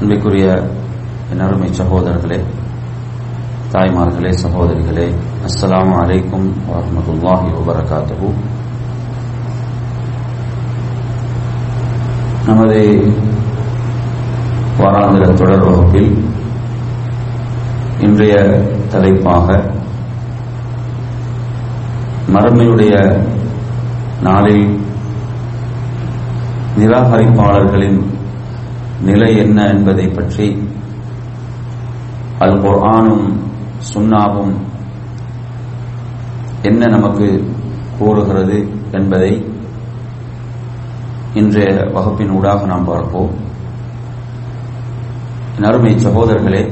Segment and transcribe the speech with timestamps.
[0.00, 0.46] அன்பிற்குரிய
[1.32, 2.38] என் அருமை சகோதரர்களே
[3.72, 5.06] தாய்மார்களே சகோதரிகளே
[5.44, 8.28] அஸ்லாம் அலைக்கும் வரமத்துல்லாஹி வபரகாத்துஹு.
[12.46, 12.80] நமது
[14.78, 16.10] வாராந்திர தொடர் வகுப்பில்
[18.00, 18.34] இன்றைய
[18.88, 19.48] தலைப்பாக
[22.32, 22.94] மறுமையுடைய
[24.22, 24.66] நாளில்
[26.76, 27.98] நிராகரிப்பாளர்களின்
[29.07, 30.47] நிலை என்ன என்பதை பற்றி
[32.45, 33.25] அல் குர்ஆனும்
[33.93, 34.53] சுன்னாவும்
[36.63, 37.27] என்ன நமக்கு
[37.99, 38.57] கூறுகிறது
[38.91, 39.31] என்பதை
[41.33, 43.31] இன்றைய வகுப்பின் ஊடாக நாம் பார்ப்போம்
[45.57, 46.63] என் அருமை சகோதரர்களே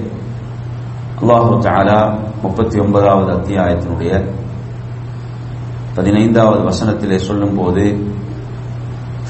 [1.20, 2.00] அல்லாஹு தாலா
[2.44, 4.14] முப்பத்தி ஒன்பதாவது அத்தியாயத்தினுடைய
[5.96, 7.86] பதினைந்தாவது வசனத்திலே சொல்லும் போது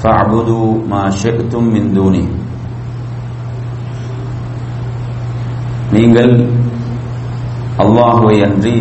[0.02, 2.26] فَاعْبُدُوا مَا شِئْتُم مِّن دُونِهِ
[5.91, 6.33] நீங்கள்
[7.77, 8.75] அல்லாஹுவை அன்றி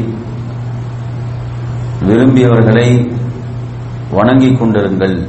[2.02, 2.88] விரும்பியவர்களை
[4.10, 5.28] வணங்கிக் கொண்டிருங்கள்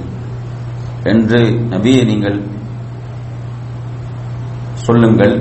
[1.04, 2.40] என்று நபியை நீங்கள்
[4.74, 5.36] சொல்லுங்கள்.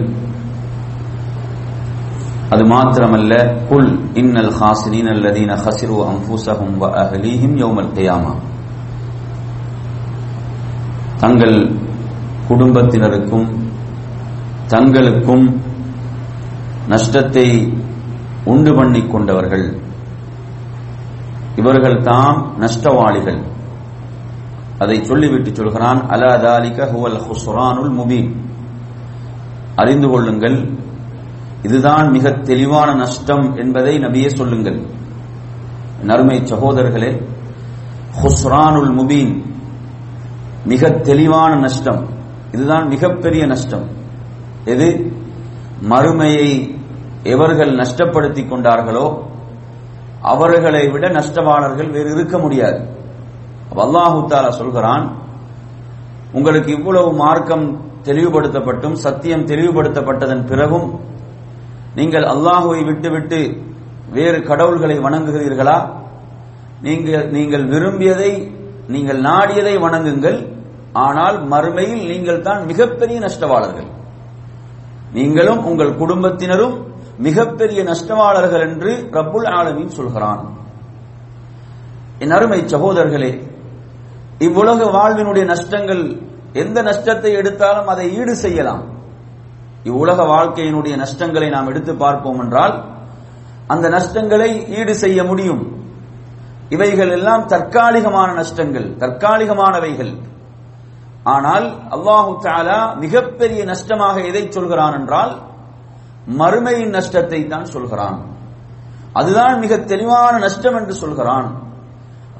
[2.51, 3.33] அது மாத்திரமல்ல
[3.69, 7.91] குல் இன்னல் ஹாசினின் அல்லதீன ஹசிரு அம்பூசகும் வ அஹ்லீஹிம் யௌமல்
[11.21, 11.77] தங்கள்
[12.49, 13.49] குடும்பத்தினருக்கும்
[14.67, 15.64] தங்களுக்கும்
[16.89, 17.79] நஷ்டத்தை
[18.45, 19.81] உண்டு பண்ணிக் கொண்டவர்கள்.
[21.57, 23.43] இவர்கள் தாம் நஷ்டவாளிகள்.
[24.79, 28.37] அதை சொல்லிவிட்டு சொல்கிறான் அலாதாலிக ஹுவல் ஹுஸ்ரானுல் முபீன்.
[29.77, 30.79] அறிந்து கொள்ளுங்கள்
[31.63, 34.87] இதுதான் மிக தெளிவான நஷ்டம் என்பதை நபியே சொல்லுங்கள்.
[36.03, 37.29] நறுமை சகோதரர்களே
[38.23, 39.45] ஹுஸ்ரானுல் முபீன்
[40.65, 42.09] மிக தெளிவான நஷ்டம்.
[42.53, 43.89] இதுதான் மிகப்பெரிய நஷ்டம்.
[44.65, 45.14] எது?
[45.93, 46.49] மறுமையை
[47.33, 49.07] எவர்கள் நஷ்டப்படுத்திக் கொண்டார்களோ
[50.33, 52.79] அவர்களை விட நஷ்டவாளர்கள் வேறு இருக்க முடியாது.
[53.85, 55.05] அல்லாஹு தாலா சொல்கிறான்
[56.39, 57.67] உங்களுக்கு இவ்வளவு மார்க்கம்
[58.09, 60.89] தெளிவுபடுத்தப்பட்டும் சத்தியம் தெளிவுபடுத்தப்பட்டதன் பிறகும்
[61.99, 63.41] நீங்கள் அல்லாஹுவை விட்டுவிட்டு
[64.17, 65.79] வேறு கடவுள்களை வணங்குகிறீர்களா?
[66.87, 68.33] நீங்கள் நீங்கள் விரும்பியதை
[68.95, 70.39] நீங்கள் நாடியதை வணங்குங்கள்
[71.05, 73.89] ஆனால் மறுமையில் நீங்கள் தான் மிகப்பெரிய நஷ்டவாளர்கள்.
[75.17, 76.77] நீங்களும் உங்கள் குடும்பத்தினரும்
[77.27, 80.43] மிகப்பெரிய நஷ்டவாளர்கள் என்று ரப்புல் ஆலமின் சொல்கிறான்.
[82.23, 83.33] என் அருமை சகோதரர்களே
[84.47, 86.03] இவ்வுலக வாழ்வினுடைய நஷ்டங்கள்
[86.63, 88.83] எந்த நஷ்டத்தை எடுத்தாலும் அதை ஈடு செய்யலாம்.
[89.85, 92.75] இவ்வுலக வாழ்க்கையினுடைய நஷ்டங்களை நாம் எடுத்து பார்ப்போம் என்றால்
[93.73, 95.63] அந்த நஷ்டங்களை ஈடு செய்ய முடியும்.
[96.75, 100.13] இவைகள் எல்லாம் தற்காலிகமான நஷ்டங்கள் தற்காலிகமானவைகள்.
[101.33, 105.33] ஆனால் அல்லாஹு தாலா மிகப்பெரிய நஷ்டமாக எதை சொல்கிறான் என்றால்
[106.41, 108.19] மறுமையின் நஷ்டத்தை தான் சொல்கிறான்.
[109.21, 111.49] அதுதான் மிக தெளிவான நஷ்டம் என்று சொல்கிறான்.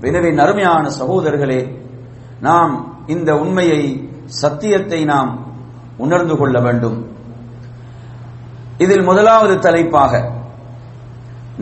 [0.09, 1.61] எனவே நறுமையான சகோதரர்களே
[2.49, 2.73] நாம்
[3.15, 3.83] இந்த உண்மையை
[4.43, 5.31] சத்தியத்தை நாம்
[6.05, 6.99] உணர்ந்து கொள்ள வேண்டும்.
[8.85, 10.13] இதில் முதலாவது தலைப்பாக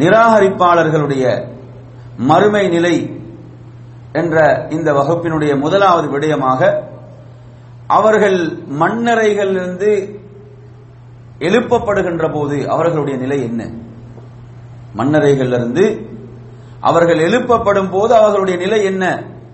[0.03, 1.25] நிராகரிப்பாளர்களுடைய
[2.31, 2.97] மறுமை நிலை
[4.21, 4.37] என்ற
[4.77, 6.61] இந்த வகுப்பினுடைய முதலாவது விடயமாக
[7.97, 8.39] அவர்கள்
[8.83, 9.91] மண்ணறைகளிலிருந்து
[11.39, 13.62] எழுப்பப்படுகின்ற போது அவர்களுடைய நிலை என்ன?
[14.94, 15.85] மன்னரைகள் இருந்து
[16.81, 19.05] அவர்கள் எழுப்பப்படும் போது அவர்களுடைய நிலை என்ன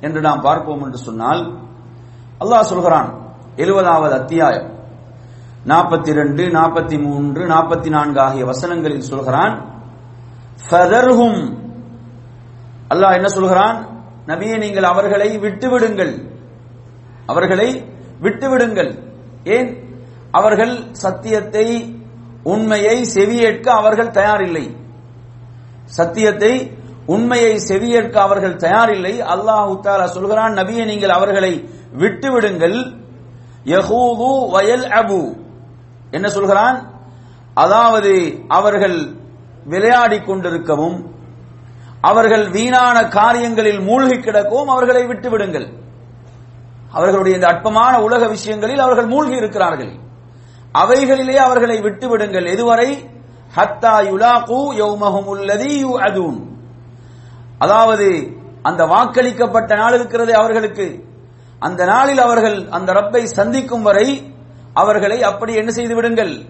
[0.00, 1.42] என்று நாம் பார்ப்போம் என்று சொன்னால்
[2.40, 3.08] அல்லாஹ் சொல்கிறான்
[3.56, 4.68] எழுபதாவது அத்தியாயம்
[5.66, 9.54] நாற்பத்தி ரெண்டு நாற்பத்தி மூன்று நாற்பத்தி நான்கு ஆகிய வசனங்களில் சொல்கிறான்
[12.90, 13.76] அல்லாஹ் என்ன சொல்கிறான்?
[14.26, 16.12] நபியை நீங்கள் அவர்களை விட்டுவிடுங்கள்.
[17.26, 17.68] அவர்களை
[18.22, 18.92] விட்டுவிடுங்கள்.
[19.44, 19.68] ஏன்?
[20.30, 21.94] அவர்கள் சத்தியத்தை
[22.42, 24.76] உண்மையை செவியேற்க அவர்கள் தயாரில்லை.
[25.84, 26.72] சத்தியத்தை
[27.06, 29.14] உண்மையை செவியேற்க அவர்கள் தயாரில்லை.
[29.34, 31.68] அல்லாஹு தாலா சொல்கிறான் நபியை நீங்கள் அவர்களை
[31.98, 32.78] விட்டுவிடுங்கள்.
[33.64, 35.36] யஹூது வயல் அபு
[36.10, 36.92] என்ன சொல்கிறான்?
[37.54, 38.12] அதாவது
[38.48, 38.98] அவர்கள்
[39.64, 40.98] விளையாடிக் கொண்டிருக்கவும்
[42.00, 45.66] அவர்கள் வீணான காரியங்களில் மூழ்கி கிடக்கவும் அவர்களை விட்டுவிடுங்கள்.
[46.92, 49.92] அவர்களுடைய இந்த அற்பமான உலக விஷயங்களில் அவர்கள் மூழ்கி இருக்கிறார்கள்.
[50.72, 52.46] அவைகளிலே அவர்களை விட்டுவிடுங்கள்.
[52.46, 53.16] எதுவரை?
[53.56, 56.42] ஹத்தா யுலாகு யௌமஹும் உள்ளதி யுஅதூன்.
[57.58, 58.30] அதாவது
[58.62, 61.04] அந்த வாக்களிக்கப்பட்ட நாள் இருக்கிறது அவர்களுக்கு.
[61.58, 64.34] அந்த நாளில் அவர்கள் அந்த ரப்பை சந்திக்கும் வரை
[64.74, 66.44] அவர்களை அப்படி என்ன செய்து விடுங்கள்?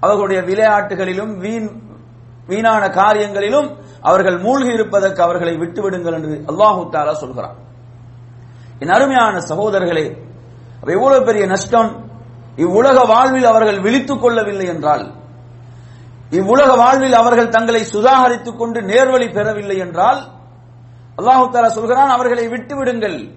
[0.00, 1.68] அவர்களுடைய விளையாட்டுகளிலும் வீண்
[2.46, 7.72] வீணான காரியங்களிலும் அவர்கள் மூழ்கி இருப்பதற்கு அவர்களை விட்டுவிடுங்கள் என்று அல்லாஹு தாலா சொல்கிறான்.
[8.78, 10.06] என் அருமையான சகோதரர்களே
[10.92, 11.90] எவ்வளவு பெரிய நஷ்டம்?
[12.56, 15.14] இவ்வுலக வாழ்வில் அவர்கள் விழித்துக் கொள்ளவில்லை என்றால்
[16.30, 20.20] இவ்வுலக வாழ்வில் அவர்கள் தங்களை சுதாகரித்துக் கொண்டு நேர்வழி பெறவில்லை என்றால்
[21.18, 23.32] அல்லாஹு தாலா சொல்கிறான் அவர்களை விட்டுவிடுங்கள்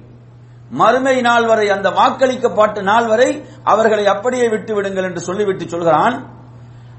[0.71, 6.15] மறுமை நாள் வரை அந்த வாக்களிக்கப்பட்ட நாள் வரை அவர்களை அப்படியே விட்டு விடுங்கள் என்று சொல்லிவிட்டு சொல்கிறான்.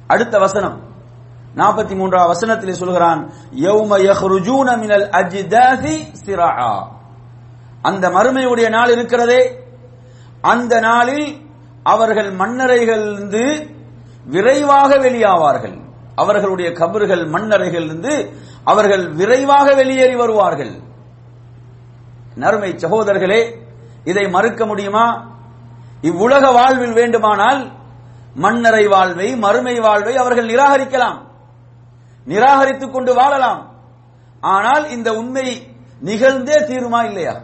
[0.06, 0.76] அடுத்த வசனம்
[1.56, 5.94] நாற்பத்தி மூன்றாம் வசனத்திலே சொல்கிறான் யௌம யஹ்ருஜூன மினல் அஜ்தாசி
[6.26, 6.97] சிராஆ
[7.88, 9.64] அந்த மறுமையுடைய நாள் இருக்கிறதே.
[10.40, 11.36] அந்த நாளில்
[11.82, 13.74] அவர்கள் மன்னரைகளிலிருந்து
[14.24, 15.80] விரைவாக வெளியாவார்கள்.
[16.14, 18.32] அவர்களுடைய கபறுகள் மண்ணறைகளிலிருந்து
[18.64, 20.72] அவர்கள் விரைவாக வெளியேறி வருவார்கள்.
[22.34, 23.42] நறுமை சகோதரர்களே
[24.04, 25.36] இதை மறுக்க முடியுமா?
[26.00, 27.72] இவ்வுலக வாழ்வில் வேண்டுமானால்
[28.36, 31.18] மண்ணறை வாழ்வை மறுமை வாழ்வை அவர்கள் நிராகரிக்கலாம்.
[32.26, 33.72] நிராகரித்துக் கொண்டு வாழலாம்.
[34.40, 37.40] ஆனால் இந்த உண்மை நிகழ்ந்தே தீருமா இல்லையா?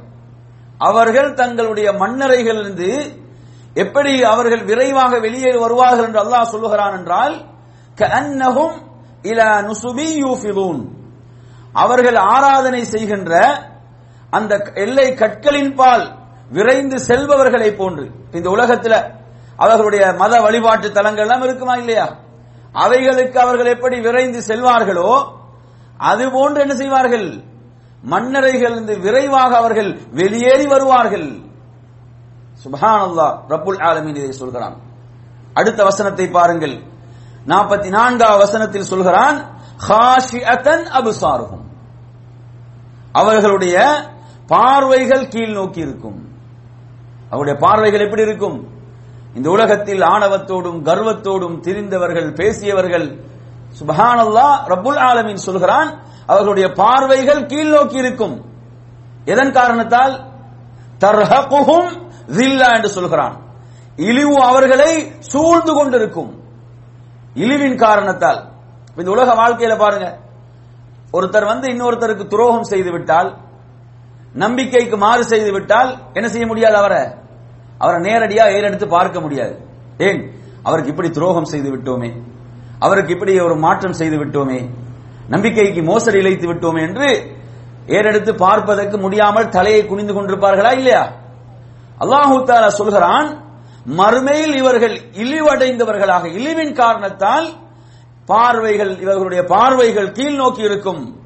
[0.88, 2.90] அவர்கள் தங்களுடைய மண்ணறைகளிலிருந்து
[3.82, 7.34] எப்படி அவர்கள் விரைவாக வெளியே வருவார்கள் என்று அல்லாஹ் சொல்லுகிறான் என்றால்
[7.98, 8.76] கஅன்னஹும்
[9.31, 10.08] இல நுசுபி
[11.82, 13.32] அவர்கள் ஆராதனை செய்கின்ற
[14.36, 14.52] அந்த
[14.84, 16.04] எல்லை கற்களின் பால்
[16.56, 18.04] விரைந்து செல்பவர்களை போன்று.
[18.36, 18.98] இந்த உலகத்தில்
[19.64, 22.06] அவர்களுடைய மத வழிபாட்டு தலங்கள் எல்லாம் இருக்குமா இல்லையா?
[22.84, 25.10] அவைகளுக்கு அவர்கள் எப்படி விரைந்து செல்வார்களோ
[26.10, 27.28] அது போன்று என்ன செய்வார்கள்?
[28.04, 31.28] மன்னரைகள் விரைவாக அவர்கள் வெளியேறி வருவார்கள்.
[32.64, 34.76] சுபான் அல்லா ரப்புல் ஆலமீன் இதை சொல்கிறான்.
[35.54, 36.82] அடுத்த வசனத்தை பாருங்கள்.
[37.46, 39.52] நாற்பத்தி நான்காவது வசனத்தில் சொல்கிறான்
[40.98, 41.64] அபுசாருகும்.
[43.12, 43.76] அவர்களுடைய
[44.46, 46.28] பார்வைகள் கீழ் நோக்கி இருக்கும்.
[47.30, 48.68] அவருடைய பார்வைகள் எப்படி இருக்கும்?
[49.34, 53.24] இந்த உலகத்தில் ஆணவத்தோடும் கர்வத்தோடும் திரிந்தவர்கள் பேசியவர்கள்
[53.80, 58.44] சுபஹானல்லா ரபுல் ஆலமின் சொல்கிறான் அவர்களுடைய பார்வைகள் கீழ் நோக்கி இருக்கும்.
[59.24, 60.24] எதன் காரணத்தால்?
[61.00, 61.90] தர்ஹகுஹும்
[62.26, 63.42] ஜில்லா என்று சொல்கிறான்.
[63.96, 66.42] இழிவு அவர்களை சூழ்ந்து கொண்டிருக்கும்.
[67.34, 68.48] இழிவின் காரணத்தால்.
[68.96, 70.18] இந்த உலக வாழ்க்கையில பாருங்க.
[71.12, 73.36] ஒருத்தர் வந்து இன்னொருத்தருக்கு துரோகம் செய்து விட்டால்
[74.32, 77.06] நம்பிக்கைக்கு மாறு செய்து விட்டால் என்ன செய்ய முடியாது அவரை?
[77.78, 79.69] அவரை நேரடியா ஏறெடுத்து பார்க்க முடியாது.
[79.98, 80.43] ஏன்?
[80.62, 82.22] அவருக்கு இப்படி துரோகம் செய்து விட்டோமே
[82.78, 84.70] அவருக்கு இப்படி ஒரு மாற்றம் செய்து விட்டோமே
[85.28, 87.38] நம்பிக்கைக்கு மோசடி இழைத்து விட்டோம் என்று
[87.86, 91.16] ஏறெடுத்து பார்ப்பதற்கு முடியாமல் தலையை குனிந்து கொண்டிருப்பார்களா இல்லையா?
[92.00, 93.43] அல்லாஹு தாலா சொல்கிறான்
[93.86, 97.52] மறுமையில் இவர்கள் இழிவடைந்தவர்களாக இழிவின் காரணத்தால்
[98.26, 101.19] பார்வைகள் இவர்களுடைய பார்வைகள் கீழ் நோக்கி இருக்கும்.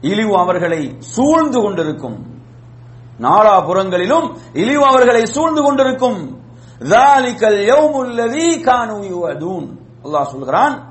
[0.00, 2.26] இழிவு அவர்களை சூழ்ந்து கொண்டிருக்கும்.
[3.20, 6.40] நாலாபுறங்களிலும் இழிவு அவர்களை சூழ்ந்து கொண்டிருக்கும்.
[10.04, 10.89] அல்லாஹ் சொல்கிறான்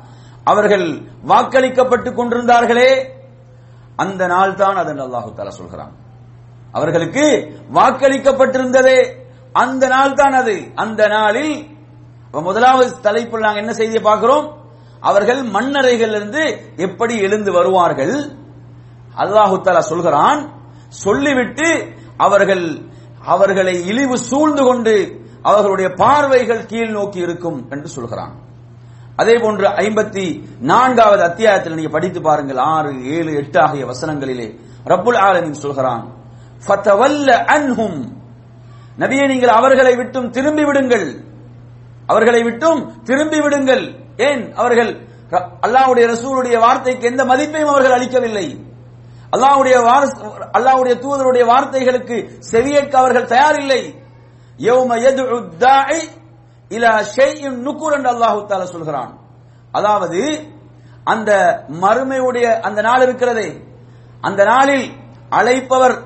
[0.51, 0.88] அவர்கள்
[1.32, 2.91] வாக்களிக்கப்பட்டுக் கொண்டிருந்தார்களே
[3.96, 5.94] அந்த நாள் தான் அதன் அல்லாஹு தாலா சொல்கிறான்.
[6.72, 7.25] அவர்களுக்கு
[7.74, 9.00] வாக்களிக்கப்பட்டிருந்ததே
[9.62, 10.56] அந்த நாள் தான் அது.
[10.75, 11.53] அந்த நாளில்
[12.48, 14.48] முதலாவது தலைப்பில் நாங்கள் என்ன செய்தியை பார்க்கிறோம்?
[15.00, 16.44] அவர்கள் மண்ணறைகள் இருந்து
[16.77, 18.15] எப்படி எழுந்து வருவார்கள்?
[19.24, 20.41] அல்லாஹு தாலா சொல்கிறான்.
[21.06, 21.70] சொல்லிவிட்டு
[22.25, 22.65] அவர்கள்
[23.34, 24.96] அவர்களை இழிவு சூழ்ந்து கொண்டு
[25.41, 28.34] அவர்களுடைய பார்வைகள் கீழ் நோக்கி இருக்கும் என்று சொல்கிறான்.
[29.20, 30.26] அதே போன்று ஐம்பத்தி
[30.60, 32.58] நான்காவது அத்தியாயத்தில் நீங்க படித்து பாருங்கள்.
[32.58, 36.14] ஆறு ஏழு எட்டு ஆகிய வசனங்களிலே ரப்புல் ஆலமின் சொல்கிறான்
[36.68, 38.00] அன்ஹும்.
[39.00, 41.24] நபியை நீங்கள் அவர்களை விட்டும் திரும்பி விடுங்கள்.
[42.06, 43.96] அவர்களை விட்டும் திரும்பி விடுங்கள்.
[44.18, 44.54] ஏன்?
[44.54, 45.08] அவர்கள்
[45.68, 48.66] அல்லாவுடைய ரசூலுடைய வார்த்தைக்கு எந்த மதிப்பையும் அவர்கள் அளிக்கவில்லை.
[49.32, 49.76] அல்லாவுடைய
[50.58, 52.18] அல்லாவுடைய தூதருடைய வார்த்தைகளுக்கு
[52.52, 53.98] செவியேற்க அவர்கள் தயாரில்லை.
[54.58, 56.00] யௌம யதுஉ தாஇ
[56.70, 59.20] இலா ஷெய்யும் நுக்குர் என்று அல்லாஹு தால சொல்கிறான்.
[59.72, 60.48] அதாவது
[61.04, 63.64] அந்த மறுமையுடைய அந்த நாள் இருக்கிறதே.
[64.22, 64.92] அந்த நாளில்
[65.30, 66.02] அழைப்பவர்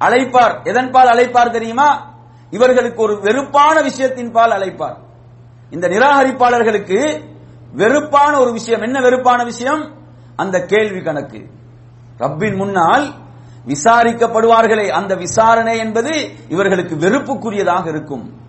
[0.00, 0.62] அழைப்பார்.
[0.62, 2.14] எதன்பால் அழைப்பார் தெரியுமா?
[2.50, 4.96] இவர்களுக்கு ஒரு வெறுப்பான விஷயத்தின் பால் அழைப்பார்.
[5.70, 7.20] இந்த நிராகரிப்பாளர்களுக்கு
[7.76, 8.80] வெறுப்பான ஒரு விஷயம்.
[8.80, 9.94] என்ன வெறுப்பான விஷயம்?
[10.36, 11.46] அந்த கேள்வி கணக்கு.
[12.18, 13.14] ரப்பின் முன்னால்
[13.66, 14.88] விசாரிக்கப்படுவார்களே.
[14.88, 18.45] அந்த விசாரணை என்பது இவர்களுக்கு வெறுப்புக்குரியதாக இருக்கும்.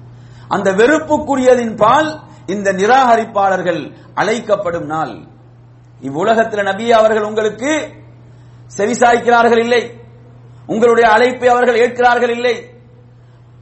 [0.48, 5.28] அந்த வெறுப்புக்குரியதின் பால் இந்த நிராகரிப்பாளர்கள் அழைக்கப்படும் நாள்.
[6.02, 7.96] இவ்வுலகத்தில் நபி அவர்கள் உங்களுக்கு
[8.78, 9.92] செவிசாய்க்கிறார்கள் இல்லை.
[10.66, 12.70] உங்களுடைய அழைப்பை அவர்கள் ஏற்கிறார்கள் இல்லை.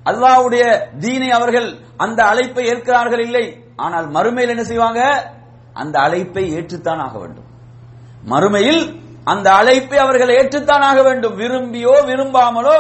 [0.06, 3.64] அல்லாவுடைய தீனை அவர்கள் அந்த அழைப்பை ஏற்கிறார்கள் இல்லை.
[3.76, 5.32] ஆனால் மறுமையில் என்ன செய்வாங்க?
[5.74, 7.46] அந்த அழைப்பை ஏற்றுத்தான் ஆக வேண்டும்.
[8.30, 11.38] மறுமையில் அந்த அழைப்பை அவர்கள் ஏற்றுத்தான் ஆக வேண்டும்.
[11.40, 12.78] விரும்பியோ விரும்பாமலோ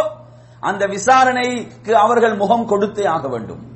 [0.59, 3.74] அந்த விசாரணைக்கு அவர்கள் முகம் கொடுத்தே ஆக வேண்டும்.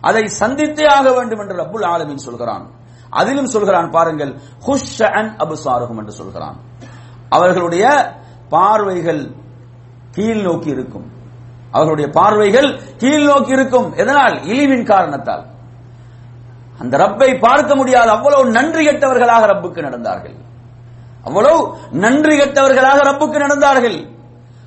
[0.00, 2.70] அதை சந்தித்தே ஆக வேண்டும் என்று ரப்புல் ஆலமின் சொல்கிறான்.
[3.10, 6.56] அதிலும் சொல்கிறான் பாருங்கள் ஹுஷ் அன் அபுசாருகும் என்று சொல்கிறான்.
[7.28, 8.14] அவர்களுடைய
[8.48, 9.32] பார்வைகள்
[10.10, 11.12] கீழ் நோக்கி இருக்கும்.
[11.70, 13.92] அவர்களுடைய பார்வைகள் கீழ் நோக்கி இருக்கும்.
[13.94, 14.42] எதனால்?
[14.42, 15.46] இழிவின் காரணத்தால்.
[16.78, 20.34] அந்த ரப்பை பார்க்க முடியாத அவ்வளவு நன்றி கெட்டவர்களாக ரப்புக்கு நடந்தார்கள்.
[21.24, 24.08] அவ்வளவு நன்றி கெட்டவர்களாக ரப்புக்கு நடந்தார்கள்.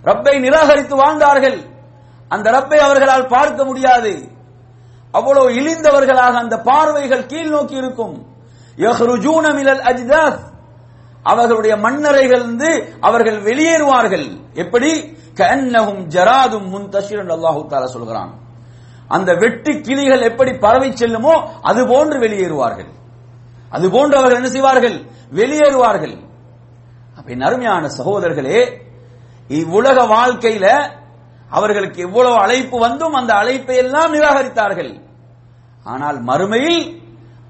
[0.04, 1.66] ரப்பை நிராகரித்து வாழ்ந்தார்கள்.
[2.28, 4.32] அந்த ரப்பை அவர்களால் பார்க்க முடியாது.
[5.14, 8.16] அவ்வளவு இழிந்தவர்களாக அந்த பார்வைகள் கீழ் நோக்கி இருக்கும்.
[8.78, 10.40] யஹ்ருஜூன மினல் அஜ்தாத்
[11.24, 11.76] அவர்களுடைய
[12.20, 14.28] இருந்து அவர்கள் வெளியேறுவார்கள்.
[14.54, 15.22] எப்படி?
[15.36, 18.32] கன்னகும் ஜராதும் முன்தஷிர் என்று அல்லாஹு தாலா சொல்கிறான்.
[19.08, 22.92] அந்த வெட்டு கிளிகள் எப்படி பரவி செல்லுமோ அது போன்று வெளியேறுவார்கள்.
[23.70, 24.98] அது போன்று அவர்கள் என்ன செய்வார்கள்?
[25.32, 26.16] வெளியேறுவார்கள்.
[27.18, 28.60] அப்படி அருமையான சகோதரர்களே
[29.48, 30.68] இவ்வுலக வாழ்க்கையில
[31.50, 35.03] அவர்களுக்கு எவ்வளவு அழைப்பு வந்தும் அந்த அழைப்பை எல்லாம் நிராகரித்தார்கள்.
[35.84, 37.02] ஆனால் மறுமையில்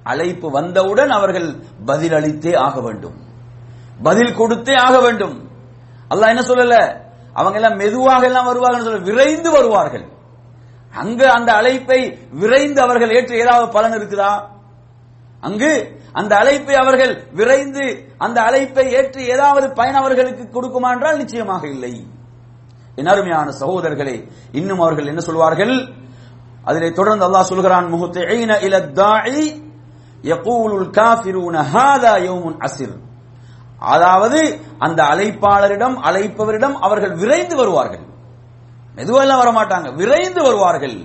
[0.03, 3.17] அழைப்பு வந்தவுடன் அவர்கள் பதில் அளித்தே ஆக வேண்டும்.
[4.03, 5.49] பதில் கொடுத்தே ஆக வேண்டும்.
[6.09, 7.01] அல்லாஹ் என்ன சொல்லல?
[7.33, 10.05] அவங்க எல்லாம் மெதுவாக எல்லாம் வருவார்கள் சொல்ல விரைந்து வருவார்கள்.
[10.93, 14.43] அங்க அந்த அழைப்பை விரைந்து அவர்கள் ஏற்று ஏதாவது பலன் இருக்குதா?
[15.41, 22.07] அங்கு அந்த அழைப்பை அவர்கள் விரைந்து அந்த அழைப்பை ஏற்று ஏதாவது பயன் அவர்களுக்கு கொடுக்குமா என்றால் நிச்சயமாக இல்லை.
[22.95, 25.93] என் அருமையான சகோதரர்களே இன்னும் அவர்கள் என்ன சொல்வார்கள்?
[26.63, 29.43] அதிலே தொடர்ந்து அல்லாஹ் சொல்கிறான் முஹுத்தைன இல தாயி
[30.23, 32.95] யகூலுல் காஃபிரூன ஹாதா யௌமுன் அசிர்.
[33.93, 34.39] அதாவது
[34.79, 38.05] அந்த அழைப்பாளரிடம் அழைப்பவரிடம் அவர்கள் விரைந்து வருவார்கள்.
[38.95, 40.97] மெதுவெல்லாம் வர மாட்டாங்க விரைந்து வருவார்கள்.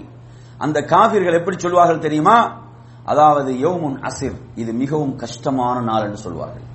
[0.59, 2.39] அந்த காபிர்கள் எப்படி சொல்வார்கள் தெரியுமா?
[3.05, 6.67] அதாவது யோமுன் அசிர் இது மிகவும் கஷ்டமான நாள் என்று சொல்வார்கள்.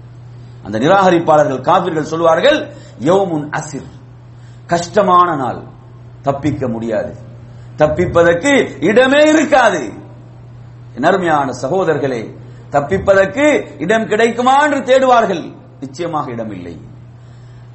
[0.64, 2.60] அந்த நிராகரிப்பாளர்கள் காபிர்கள் சொல்வார்கள்
[3.00, 3.90] யோமுன் அசிர்
[4.66, 5.62] கஷ்டமான நாள்
[6.22, 7.14] தப்பிக்க முடியாது.
[7.78, 9.94] தப்பிப்பதற்கு இடமே இருக்காது.
[10.96, 12.38] என் அருமையான சகோதரர்களே
[12.72, 13.46] தப்பிப்பதற்கு
[13.78, 15.54] இடம் கிடைக்குமா என்று தேடுவார்கள்.
[15.80, 16.76] நிச்சயமாக இடம் இல்லை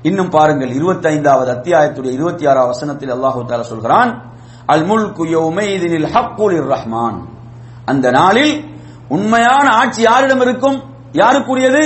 [0.03, 4.11] இன்னும் பாருங்கள் இருபத்தி ஐந்தாவது அத்தியாயத்துடைய இருபத்தி ஆறாவது வசனத்தில் அல்லாஹு தாலா சொல்கிறான்
[4.67, 7.19] அல் முல்கு யோமைதினில் ஹக்குலிர் ரஹ்மான்
[7.85, 8.65] அந்த நாளில்
[9.09, 10.79] உண்மையான ஆட்சி யாரிடம் இருக்கும்?
[11.13, 11.83] யாருக்குரியது?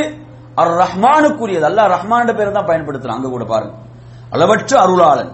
[0.57, 3.19] அர் ரஹ்மானுக்குரியது அல்லாஹ் ரஹ்மான் பேரை தான் பயன்படுத்துறான்.
[3.19, 3.75] அங்க கூட பாருங்க.
[4.31, 5.33] அளவற்ற அருளாளன்.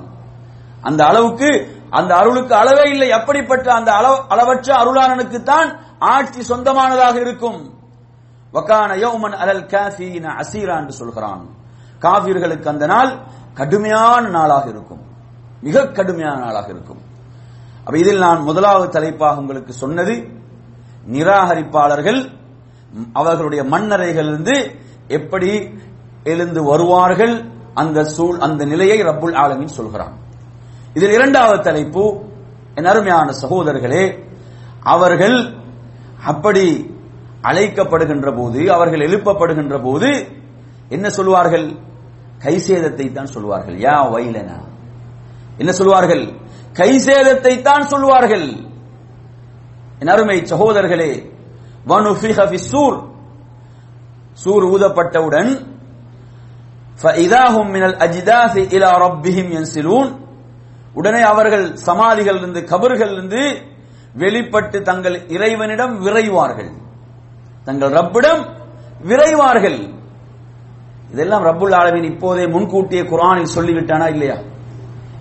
[0.83, 3.11] அந்த அளவுக்கு அந்த அருளுக்கு அளவே இல்லை.
[3.11, 7.77] அப்படிப்பட்ட அந்த அளவு அளவற்ற அருளானனுக்கு தான் ஆட்சி சொந்தமானதாக இருக்கும்.
[8.53, 11.49] வக்கான யௌமன் அலல் காஃபீன அசீரா என்று சொல்கிறான்.
[12.01, 13.17] காவிர்களுக்கு அந்த நாள்
[13.55, 15.03] கடுமையான நாளாக இருக்கும்.
[15.61, 17.01] மிக கடுமையான நாளாக இருக்கும்.
[17.85, 20.29] அப்ப இதில் நான் முதலாவது தலைப்பாக உங்களுக்கு சொன்னது
[21.09, 22.37] நிராகரிப்பாளர்கள்
[23.13, 25.81] அவர்களுடைய மண்ணறைகளிலிருந்து எப்படி
[26.25, 30.27] எழுந்து வருவார்கள் அந்த சூழ் அந்த நிலையை ரப்புல் ஆலமின் சொல்கிறான்.
[30.98, 32.04] இதில் இரண்டாவது தலைப்பு
[32.78, 34.04] என் அருமையான சகோதரர்களே
[34.94, 35.38] அவர்கள்
[36.32, 36.66] அப்படி
[37.50, 40.10] அழைக்கப்படுகின்ற போது அவர்கள் எழுப்பப்படுகின்ற போது
[40.90, 41.68] என்ன சொல்வார்கள்
[42.44, 44.60] கைசேதத்தை தான் சொல்வார்கள் யா வைலனா
[45.60, 46.24] என்ன சொல்வார்கள்
[46.80, 48.48] கைசேதத்தை தான் சொல்வார்கள்
[50.02, 51.12] என் அருமை சகோதரர்களே
[51.88, 52.98] வனுஃபிஹ ஃபிஸ்ஸூர்
[54.44, 55.52] சூர் ஊதப்பட்டவுடன்
[56.98, 60.08] فَإِذَاهُمْ مِنَ الْأَجْدَاثِ إِلَى رَبِّهِمْ يَنْسِلُونَ
[60.95, 63.63] உடனே அவர்கள் சமாதிகள் இருந்து கபர்கள் இருந்து
[64.13, 66.71] வெளிப்பட்டு தங்கள் இறைவனிடம் விரைவார்கள்.
[67.65, 68.49] தங்கள் ரப்பிடம்
[69.03, 69.95] விரைவார்கள்.
[71.11, 74.37] இதெல்லாம் ரப்புல் ஆலமின் இப்போதே முன்கூட்டிய குரானில் சொல்லிவிட்டானா இல்லையா?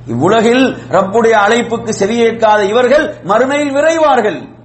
[0.06, 4.56] இவ்வுலகில் ரப்புடைய அழைப்புக்கு செவியேற்காத இவர்கள் மறுமையில் விரைவார்கள்.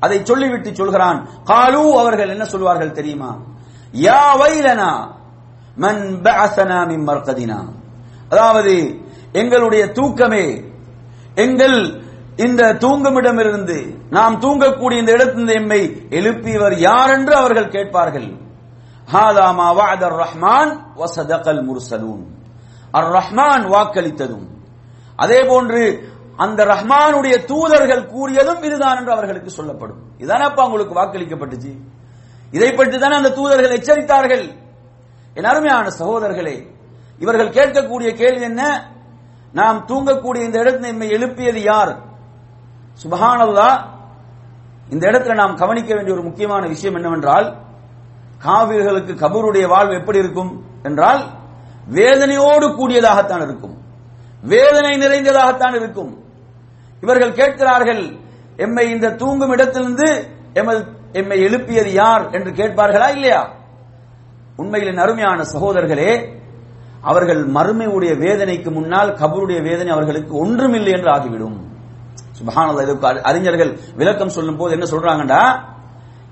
[0.00, 1.28] அதை சொல்லிவிட்டு சொல்கிறான்.
[1.44, 3.38] காலு அவர்கள் என்ன சொல்வார்கள் தெரியுமா?
[3.92, 5.08] யா வைலனா
[5.76, 7.64] மன் பஅசனா மின் மர்கதினா.
[8.30, 9.00] அதாவது
[9.32, 10.62] எங்களுடைய தூக்கமே
[11.34, 12.00] எங்கள்
[12.36, 18.28] இந்த தூங்குமிடமிருந்து நாம் தூங்கக்கூடிய இந்த இடத்திலிருந்து எம்மை எழுப்பியவர் யார் என்று அவர்கள் கேட்பார்கள்?
[19.12, 22.22] ஹாதாமா மா வஅத ரஹ்மான் வசதகல் முர்சலூன்.
[22.92, 24.46] அர் ரஹ்மான் வாக்களித்ததும்.
[25.16, 30.00] அதே போன்று அந்த ரஹ்மானுடைய தூதர்கள் கூறியதும் இதுதான் என்று அவர்களுக்கு சொல்லப்படும்.
[30.18, 31.72] இதானப்பா உங்களுக்கு வாக்களிக்கப்பட்டுச்சு?
[32.50, 34.44] இதை பற்றி தான் அந்த தூதர்கள் எச்சரித்தார்கள்?
[35.34, 36.56] என் அருமையான சகோதரர்களே
[37.18, 38.90] இவர்கள் கேட்கக்கூடிய கேள்வி என்ன?
[39.52, 41.98] நாம் தூங்கக்கூடிய இந்த இடத்தை நம்மை எழுப்பியது யார்?
[43.04, 43.84] சுபஹானல்லா.
[44.90, 47.56] இந்த இடத்துல நாம் கவனிக்க வேண்டிய ஒரு முக்கியமான விஷயம் என்னவென்றால்
[48.44, 51.24] காவிர்களுக்கு கபூருடைய வாழ்வு எப்படி இருக்கும் என்றால்
[51.90, 53.76] வேதனையோடு கூடியதாகத்தான் இருக்கும்.
[54.42, 56.24] வேதனை நிறைந்ததாகத்தான் இருக்கும்.
[57.00, 58.16] இவர்கள் கேட்கிறார்கள்
[58.56, 62.30] எம்மை இந்த தூங்கும் இடத்திலிருந்து எமது எம்மை எழுப்பியது யார்?
[62.30, 63.52] என்று கேட்பார்களா இல்லையா?
[64.56, 66.41] உண்மையில் அருமையான சகோதரர்களே
[67.02, 71.56] அவர்கள் மறுமையுடைய வேதனைக்கு முன்னால் கபருடைய வேதனை அவர்களுக்கு ஒன்றுமில்லை என்று ஆகிவிடும்.
[72.38, 75.60] சுபஹானல்லாஹ் அறிஞர்கள் விளக்கம் சொல்லும் போது என்ன சொல்றாங்கடா?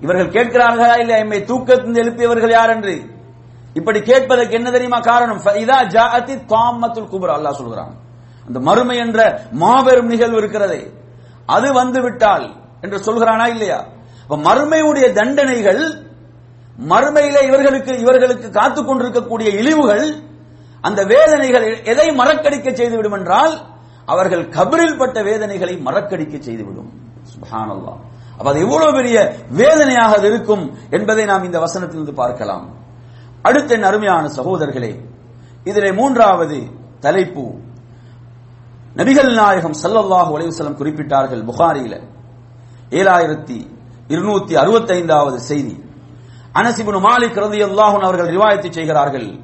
[0.01, 3.01] இவர்கள் கேட்கிறார்களா இல்ல எம்மை தூக்கத்திலிருந்து எழுப்பியவர்கள் யார் என்று?
[3.75, 5.39] இப்படி கேட்பதற்கு என்ன தெரியுமா காரணம்?
[5.39, 7.95] இதா ஜாஅத்தி தாமத்துல் குபர் அல்லாஹ் சொல்கிறான்.
[8.47, 10.93] அந்த மறுமை என்ற மாபெரும் நிகழ்வு இருக்கிறதே.
[11.47, 13.85] அது வந்து விட்டால் என்று சொல்கிறானா இல்லையா?
[14.29, 16.09] அப்ப மறுமையுடைய தண்டனைகள்
[16.89, 20.29] மறுமையில இவர்களுக்கு இவர்களுக்கு காத்துக் கொண்டிருக்கக்கூடிய இழிவுகள்
[20.81, 23.61] அந்த வேதனைகள் எதை மறக்கடிக்க செய்துவிடும் என்றால்
[24.05, 26.93] அவர்கள் கபரில் பட்ட வேதனைகளை மறக்கடிக்க செய்துவிடும்.
[27.31, 28.01] சுப்ஹானல்லாஹ்.
[28.39, 32.69] அப்ப அது எவ்வளவு பெரிய வேதனையாக அது இருக்கும் என்பதை நாம் இந்த வசனத்திலிருந்து பார்க்கலாம்.
[33.43, 35.01] அடுத்த என் அருமையான சகோதரர்களே
[35.65, 36.67] இதிலே மூன்றாவது
[37.01, 37.45] தலைப்பு.
[38.97, 42.01] நபிகள் நாயகம் சல்லல்லாஹு அலைஹி குறிப்பிட்டார்கள் புகாரியில.
[42.91, 43.59] ஏழாயிரத்தி
[44.09, 45.85] இருநூத்தி அறுபத்தைந்தாவது செய்தி.
[46.55, 49.41] அனசிபுன் மாலிக் ரதி அல்லாஹன் அவர்கள் ரிவாயத்தை செய்கிறார்கள்.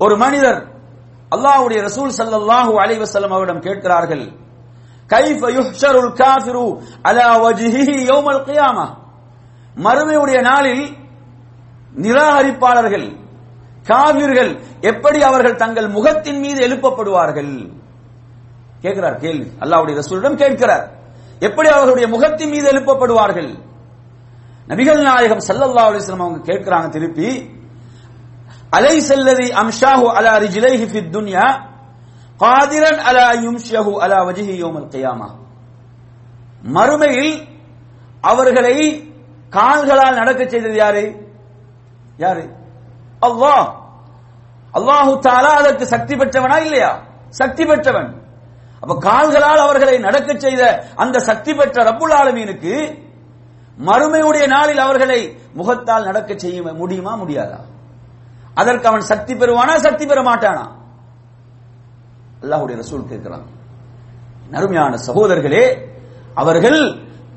[0.00, 0.58] ஒரு மனிதர்
[1.32, 4.24] அல்லாஹ்வுடைய ரசூல் சல்லல்லாஹு அலைஹி வஸல்லம் அவரிடம் கேட்கிறார்கள்
[5.10, 6.64] கைஃப யுஹ்ஷருல் காஃபிரு
[7.08, 8.86] அலா வஜ்ஹிஹி யௌமல் கியாமா?
[9.76, 10.84] மறுமையுடைய நாளில்
[12.04, 13.06] நிராகரிப்பாளர்கள்
[13.86, 17.52] காவிர்கள் எப்படி அவர்கள் தங்கள் முகத்தின் மீது எழுப்பப்படுவார்கள்?
[18.82, 19.46] கேட்கிறார் கேள்வி.
[19.62, 20.84] அல்லாவுடைய ரசூலிடம் கேட்கிறார்
[21.42, 23.50] எப்படி அவர்களுடைய முகத்தின் மீது எழுப்பப்படுவார்கள்?
[24.68, 27.28] நபிகள் நாயகம் ஸல்லல்லாஹு அலைஹி வஸல்லம் அவங்க கேட்கிறாங்க திருப்பி
[28.72, 31.46] அலைஸ் அல்லதி அம்ஷாஹு அலா ரிஜிலைஹி ஃபித் துன்யா
[32.40, 35.28] காதிரன் அலா யும்ஷஹு அலா வஜிஹி யோமல் கியாமா
[36.74, 37.34] மறுமையில்
[38.24, 38.76] அவர்களை
[39.52, 41.04] கால்களால் நடக்க செய்தது யாரு
[42.18, 42.44] யாரு
[43.22, 43.66] அல்லாஹ்
[44.74, 46.90] அல்லாஹு தாலா அதற்கு சக்தி பெற்றவனா இல்லையா
[47.34, 48.10] சக்தி பெற்றவன்
[48.82, 50.62] அப்ப கால்களால் அவர்களை நடக்க செய்த
[50.96, 52.74] அந்த சக்தி பெற்ற ரப்புல் ஆலமீனுக்கு
[53.78, 55.20] மறுமையுடைய நாளில் அவர்களை
[55.54, 57.58] முகத்தால் நடக்க செய்ய முடியுமா முடியாதா?
[58.60, 59.74] அதற்கு அவன் சக்தி பெறுவானா?
[59.86, 60.64] சக்தி பெற மாட்டானா?
[62.42, 63.46] அல்லாஹுடைய ரசூல் கேட்கிறான்
[64.54, 65.64] நறுமையான சகோதரர்களே
[66.42, 66.80] அவர்கள்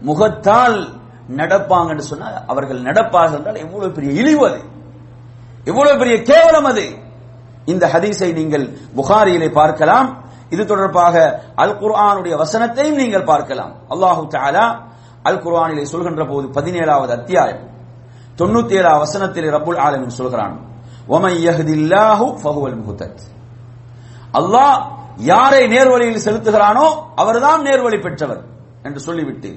[0.08, 0.78] முகத்தால்
[1.40, 4.62] நடப்பாங்கன்னு சொன்னா அவர்கள் நடப்பார்கள் என்றால் எவ்வளவு பெரிய இழிவு அது.
[5.70, 6.86] எவ்வளவு பெரிய கேவலம் அது.
[7.66, 8.66] இந்த ஹதீஸை நீங்கள்
[8.98, 10.10] புகாரியிலே பார்க்கலாம்.
[10.54, 11.16] இது தொடர்பாக
[11.64, 13.74] அல் குர்ஆனுடைய வசனத்தையும் நீங்கள் பார்க்கலாம்.
[13.94, 14.66] அல்லாஹு தாலா
[15.30, 17.64] அல் குர்ஆனிலே சொல்கின்ற போது பதினேழாவது அத்தியாயம்
[18.40, 20.56] தொண்ணூத்தி ஏழாவது வசனத்தில் ரபுல் ஆலமின் சொல்கிறான்.
[24.40, 24.80] அல்லாஹ்
[25.32, 26.88] யாரை நேர்வழியில் செலுத்துகிறானோ
[27.22, 28.42] அவர்தான் நேர்வழி பெற்றவர்
[28.88, 29.52] என்று சொல்லிவிட்டு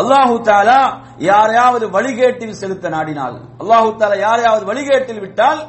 [0.00, 0.80] அல்லாஹு தாலா
[1.30, 5.60] யாரையாவது வழிகேட்டில் செலுத்த நாடினால் அல்லாஹு தாலா யாரையாவது வழிகேட்டில் விட்டால்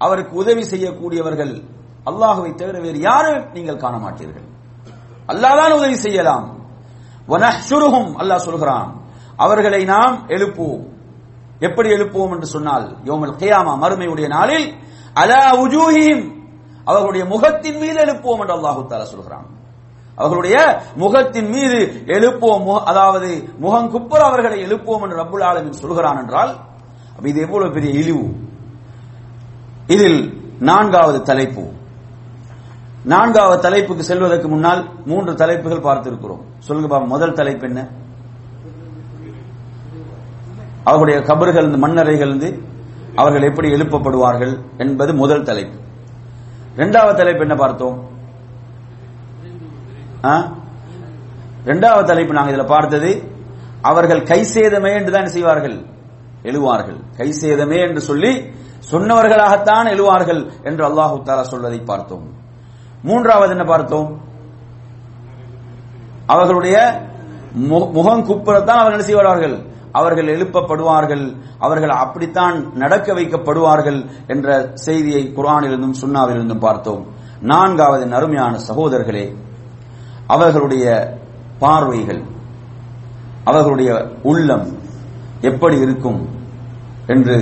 [0.00, 1.54] அவருக்கு உதவி செய்யக்கூடியவர்கள்
[2.10, 4.46] அல்லாஹுவை தவிர வேறு யாரும் நீங்கள் காண மாட்டீர்கள்
[5.32, 6.46] அல்லாதான் உதவி செய்யலாம்.
[8.22, 8.88] அல்லாஹ் சொல்கிறான்
[9.44, 10.84] அவர்களை நாம் எழுப்புவோம்.
[11.66, 14.68] எப்படி எழுப்புவோம் என்று சொன்னால் யோமல் கியாமா மறுமையுடைய நாளில்
[15.22, 16.24] அலா உஜூஹிம்
[16.84, 19.46] அவர்களுடைய முகத்தின் மீது எழுப்புவோம் என்று அல்லாஹு தாலா சொல்கிறான்.
[20.16, 20.56] அவர்களுடைய
[21.02, 21.78] முகத்தின் மீது
[22.16, 23.28] எழுப்புவோம் அதாவது
[23.64, 26.52] முகம் குப்புற அவர்களை எழுப்புவோம் என்று ரப்புல் ஆலமின் சொல்கிறான் என்றால்
[27.30, 28.26] இது எவ்வளவு பெரிய இழிவு?
[29.94, 30.20] இதில்
[30.68, 31.64] நான்காவது தலைப்பு.
[33.12, 36.42] நான்காவது தலைப்புக்கு செல்வதற்கு முன்னால் மூன்று தலைப்புகள் பார்த்திருக்கிறோம்.
[36.66, 37.80] சொல்லுங்க முதல் தலைப்பு என்ன?
[40.84, 42.62] அவர்களுடைய கபர்கள் இந்த மண்ணறைகள் இருந்து
[43.14, 45.78] அவர்கள் எப்படி எழுப்பப்படுவார்கள் என்பது முதல் தலைப்பு.
[46.74, 48.08] இரண்டாவது தலைப்பு என்ன பார்த்தோம்?
[51.64, 53.32] இரண்டாவது தலைப்பு நாங்கள் இதில் பார்த்தது
[53.82, 55.84] அவர்கள் கை சேதமே என்று தான் செய்வார்கள்?
[56.42, 57.00] எழுவார்கள்.
[57.16, 58.36] கை சேதமே என்று சொல்லி
[58.90, 62.32] சொன்னவர்களாகத்தான் எழுவார்கள் என்று அல்லாஹு தாலா சொல்வதை பார்த்தோம்.
[63.02, 64.20] மூன்றாவது என்ன பார்த்தோம்?
[66.26, 67.02] அவர்களுடைய
[67.58, 69.68] மு- முகம் குப்புறத்தான் அவர்கள் என்ன செய்வார்கள்?
[69.92, 77.06] அவர்கள் எழுப்பப்படுவார்கள் அவர்கள் அப்படித்தான் நடக்க வைக்கப்படுவார்கள் என்ற செய்தியை குரானிலிருந்தும் சுண்ணாவிலிருந்தும் பார்த்தோம்.
[77.40, 79.36] நான்காவது அருமையான சகோதரர்களே
[80.26, 81.16] அவர்களுடைய
[81.58, 82.22] பார்வைகள்
[83.44, 83.90] அவர்களுடைய
[84.22, 84.66] உள்ளம்
[85.40, 86.28] எப்படி இருக்கும்
[87.06, 87.36] என்று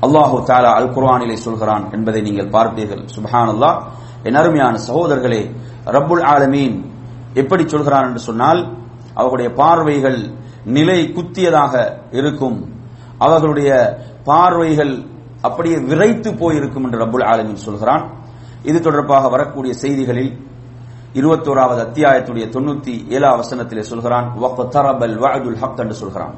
[0.00, 3.04] அல்லாஹு தாலா அல் குர்ஆனிலே சொல்கிறான் என்பதை நீங்கள் பார்ப்பீர்கள்.
[3.16, 3.78] சுபஹானல்லாஹ்.
[4.22, 5.42] என் அருமையான சகோதரர்களே
[5.84, 6.76] ரப்புல் ஆலமீன்
[7.34, 8.60] எப்படி சொல்கிறான் என்று சொன்னால்
[9.14, 12.72] அவர்களுடைய பார்வைகள் நிலை குத்தியதாக இருக்கும்.
[13.18, 15.04] அவர்களுடைய பார்வைகள்
[15.42, 18.10] அப்படியே விரைத்து போயிருக்கும் என்று ரபுல் ஆலமின் சொல்கிறான்.
[18.62, 20.46] இது தொடர்பாக வரக்கூடிய செய்திகளில்
[21.12, 26.34] இருபத்தோராவது அத்தியாயத்துடைய தொண்ணூத்தி ஏழா வசனத்திலே சொல்கிறான் ஹக் என்று சொல்கிறான்.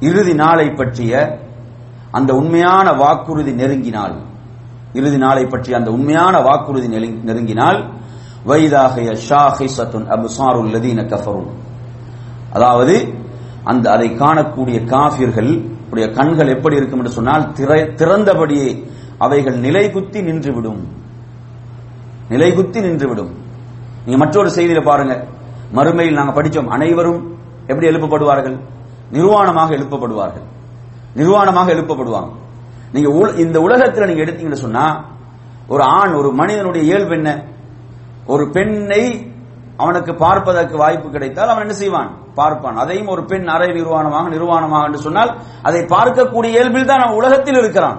[0.00, 1.38] இறுதி நாளை பற்றிய
[2.10, 4.14] அந்த உண்மையான வாக்குறுதி நெருங்கினால்
[4.92, 7.92] இறுதி நாளை பற்றிய அந்த உண்மையான வாக்குறுதி நெருங்கி- நெருங்கினால்
[8.46, 11.48] வைதாகிய ஷாஹிசத்துன் அபுசாருல் லதீன கஃபரும்
[12.52, 13.14] அதாவது
[13.64, 17.52] அந்த அதை காணக்கூடிய காஃபிர்கள் உடைய கண்கள் எப்படி இருக்கும் என்று சொன்னால்
[18.00, 20.82] திறந்தபடியே அவைகள் நிலைகுத்தி நின்றுவிடும்.
[22.28, 23.30] நிலைகுத்தி நின்றுவிடும்.
[24.04, 25.26] நீங்க மற்றொரு செய்தியில பாருங்க.
[25.74, 28.58] மறுமையில் நாங்கள் படித்தோம் அனைவரும் எப்படி எழுப்பப்படுவார்கள்?
[29.12, 30.46] நிர்வாணமாக எழுப்பப்படுவார்கள்.
[31.16, 32.30] நிர்வாணமாக எழுப்பப்படுவாங்க.
[32.92, 35.04] நீங்க இந்த உலகத்தில் நீங்க எடுத்தீங்கன்னு சொன்னா
[35.68, 37.44] ஒரு ஆண் ஒரு மனிதனுடைய இயல்பு என்ன?
[38.26, 39.32] ஒரு பெண்ணை
[39.76, 42.26] அவனுக்கு பார்ப்பதற்கு வாய்ப்பு கிடைத்தால் அவன் என்ன செய்வான்?
[42.40, 42.80] பார்ப்பான்.
[42.82, 45.32] அதையும் ஒரு பெண் அரை நிர்வாணமாக நிர்வாணமாக என்று சொன்னால்
[45.68, 47.98] அதை பார்க்கக்கூடிய இயல்பில் தான் உலகத்தில் இருக்கிறான்.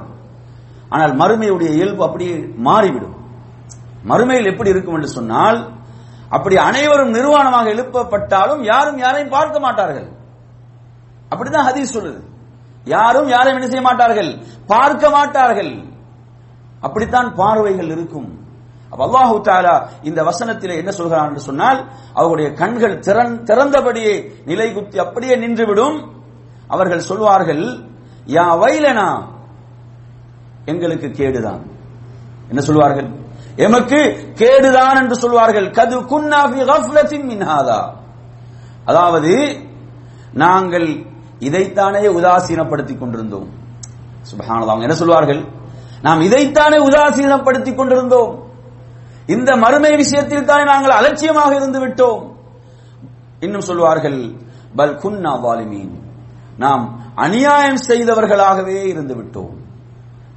[0.94, 2.36] ஆனால் மறுமையுடைய இயல்பு அப்படியே
[2.68, 3.16] மாறிவிடும்.
[4.10, 5.60] மறுமையில் எப்படி இருக்கும் என்று சொன்னால்
[6.36, 10.08] அப்படி அனைவரும் நிர்வாணமாக எழுப்பப்பட்டாலும் யாரும் யாரையும் பார்க்க மாட்டார்கள்.
[11.32, 12.20] அப்படிதான் ஹதீஸ் சொல்லுது.
[12.96, 14.30] யாரும் யாரையும் என்ன செய்ய மாட்டார்கள்?
[14.74, 15.72] பார்க்க மாட்டார்கள்.
[16.86, 18.30] அப்படித்தான் பார்வைகள் இருக்கும்.
[18.90, 25.00] அப்ப அல்லாஹு தாலா இந்த வசனத்திலே என்ன சொல்கிறான் என்று சொன்னால் அவருடைய கண்கள் திறன் திறந்தபடியே நிலை குத்தி
[25.00, 26.08] அப்படியே நின்றுவிடும்.
[26.68, 27.80] அவர்கள் சொல்வார்கள்
[28.26, 29.26] யா வைலனா
[30.66, 31.62] எங்களுக்கு கேடுதான்.
[32.48, 33.10] என்ன சொல்வார்கள்?
[33.56, 35.70] எமக்கு கேடுதான் என்று சொல்வார்கள்.
[35.70, 37.46] கது குன்னாபி கஃப்லத்தின் மின்
[38.86, 39.60] அதாவது
[40.34, 40.88] நாங்கள்
[41.40, 43.50] இதைத்தானே உதாசீனப்படுத்திக் கொண்டிருந்தோம்.
[44.32, 44.74] சுபஹானல்லாஹ்.
[44.74, 45.46] அவங்க என்ன சொல்வார்கள்?
[46.02, 48.49] நாம் இதைத்தானே உதாசீனப்படுத்திக் கொண்டிருந்தோம்.
[49.30, 52.36] இந்த மறுமை விஷயத்தில் தானே நாங்கள் அலட்சியமாக இருந்து விட்டோம்.
[53.40, 54.32] இன்னும் சொல்வார்கள்
[54.76, 55.96] பல் குன்னா வாலிமீன்.
[56.58, 59.56] நாம் அநியாயம் செய்தவர்களாகவே இருந்து விட்டோம்.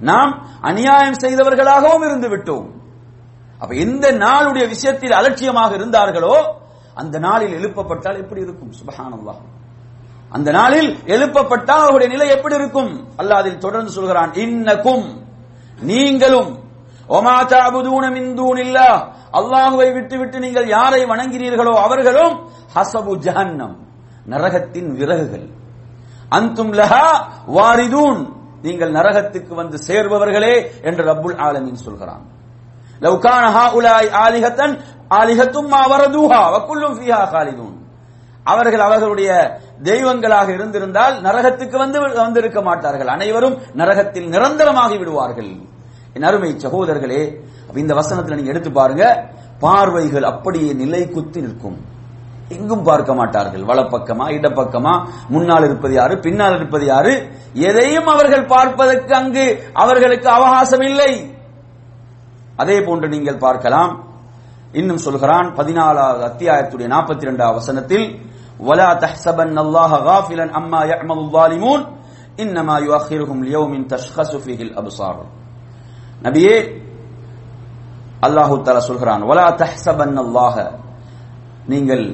[0.00, 2.68] நாம் அநியாயம் செய்தவர்களாகவும் இருந்து விட்டோம்.
[3.58, 6.60] அப்ப எந்த நாளுடைய விஷயத்தில் அலட்சியமாக இருந்தார்களோ
[6.94, 8.72] அந்த நாளில் எழுப்பப்பட்டால் எப்படி இருக்கும்?
[8.72, 9.42] சுபஹானல்லாஹ்.
[10.30, 13.08] அந்த நாளில் எழுப்பப்பட்டால் அவருடைய நிலை எப்படி இருக்கும்?
[13.18, 15.06] அல்லாஹ் அதில் தொடர்ந்து சொல்கிறான் இன்னக்கும்
[15.80, 16.61] நீங்களும்
[17.09, 18.99] ஒமா தஅபுதூன மின் தூனில்லாஹ்
[19.39, 22.35] அல்லாஹ்வை விட்டுவிட்டு நீங்கள் யாரை வணங்கினீர்களோ அவர்களும்
[22.75, 23.75] ஹசபு ஜஹன்னம்
[24.33, 25.47] நரகத்தின் விறகுகள்
[26.31, 27.05] அந்தும் லஹா
[27.57, 28.21] வாரிதூன்
[28.63, 30.55] நீங்கள் நரகத்துக்கு வந்து சேர்பவர்களே
[30.87, 32.25] என்று ரப்புல் ஆலமீன் சொல்கிறான்
[33.01, 34.59] لو كان هؤلاء آلهة
[35.13, 37.73] آلهة ما وردوها وكل فيها خالدون
[38.45, 39.29] அவர்கள் அவர்களுடைய
[39.83, 45.51] தெய்வங்களாக இருந்திருந்தால் நரகத்துக்கு வந்து வந்திருக்க மாட்டார்கள் அனைவரும் நரகத்தில் நிரந்தரமாகி விடுவார்கள்
[46.15, 47.21] என் அருமை சகோதரர்களே
[47.67, 49.05] அப்ப இந்த வசனத்துல நீங்க எடுத்து பாருங்க
[49.63, 51.77] பார்வைகள் அப்படியே நிலை குத்தி நிற்கும்
[52.55, 54.93] எங்கும் பார்க்க மாட்டார்கள் வலப்பக்கமா இடப்பக்கமா
[55.29, 57.13] முன்னால் இருப்பது யாரு பின்னால் இருப்பது யாரு
[57.67, 59.45] எதையும் அவர்கள் பார்ப்பதற்கு அங்கு
[59.75, 61.11] அவர்களுக்கு அவகாசம் இல்லை
[62.57, 63.91] அதே போன்று நீங்கள் பார்க்கலாம்
[64.73, 68.07] இன்னும் சொல்கிறான் பதினாலாவது அத்தியாயத்துடைய நாற்பத்தி இரண்டாவது வசனத்தில்
[68.59, 71.79] ولا تحسبن الله غافلا عما يعمل الظالمون
[72.37, 75.15] انما يؤخرهم ليوم تشخص فيه الابصار
[76.20, 76.56] நபியே
[78.26, 80.56] அல்லாஹு தாலா சொல்கிறான் வலா தஹ்சபன் அல்லாஹ
[81.72, 82.04] நீங்கள்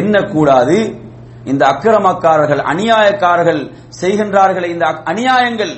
[0.00, 0.76] என்ன கூடாது?
[1.44, 3.62] இந்த அக்கிரமக்காரர்கள் அநியாயக்காரர்கள்
[4.00, 5.74] செய்கின்றார்கள் இந்த அநியாயங்கள்.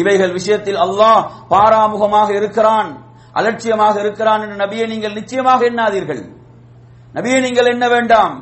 [0.00, 1.20] இவைகள் விஷயத்தில் அல்லாஹ்
[1.52, 2.88] பாராமுகமாக இருக்கிறான்
[3.38, 6.22] அலட்சியமாக இருக்கிறான் என்று நபியை நீங்கள் நிச்சயமாக எண்ணாதீர்கள்.
[7.14, 8.34] நபியை நீங்கள் என்ன வேண்டாம்?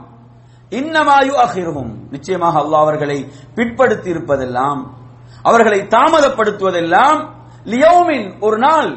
[0.72, 3.18] இன்னமாயு அகிர்வும் நிச்சயமாக அல்லாஹ் அவர்களை
[3.54, 4.80] பிற்படுத்தி இருப்பதெல்லாம்
[5.48, 7.18] அவர்களை தாமதப்படுத்துவதெல்லாம்
[7.64, 8.96] லியோமின் ஒரு நாள்.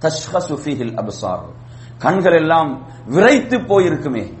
[0.00, 1.42] தஷ்ஹசு ஃபீஹில் அப்சார்.
[1.98, 4.34] கண்கள் எல்லாம் விரைத்து போயிருக்குமே.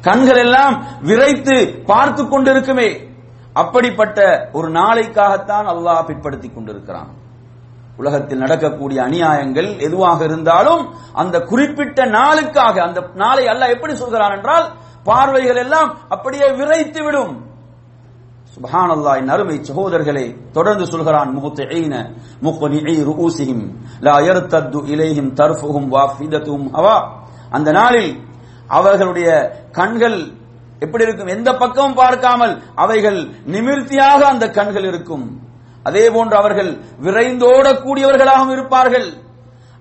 [0.00, 3.08] கண்கள் எல்லாம் விரைத்து பார்த்து கொண்டிருக்குமே.
[3.52, 7.18] அப்படிப்பட்ட ஒரு நாளைக்காகத்தான் அல்லாஹ் பிற்படுத்தி கொண்டிருக்கிறான்.
[7.96, 14.72] உலகத்தில் நடக்கக்கூடிய அநியாயங்கள் எதுவாக இருந்தாலும் அந்த குறிப்பிட்ட நாளுக்காக அந்த நாளை அல்லாஹ் எப்படி சொல்கிறான் என்றால்
[15.04, 17.49] பார்வைகள் எல்லாம் அப்படியே விரைத்து விடும்
[18.60, 21.94] சுபஹான் அல்லாஹ் அருமை சகோதரர்களே தொடர்ந்து சொல்கிறான் முஹ்திஈன
[22.46, 23.62] முக்னிஇ ரூசிஹிம்
[24.06, 26.96] லா யர்தத்து இலைஹிம் தர்ஃபுஹும் வாஃபிதத்துஹும் ஹவா.
[27.50, 28.10] அந்த நாளில்
[28.78, 29.28] அவர்களுடைய
[29.78, 30.18] கண்கள்
[30.78, 31.32] எப்படி இருக்கும்?
[31.36, 33.18] எந்த பக்கமும் பார்க்காமல் அவைகள்
[33.54, 35.24] நிமிர்த்தியாக அந்த கண்கள் இருக்கும்.
[35.82, 36.70] அதே போன்று அவர்கள்
[37.04, 39.08] விரைந்தோடக்கூடியவர்களாகவும் இருப்பார்கள்.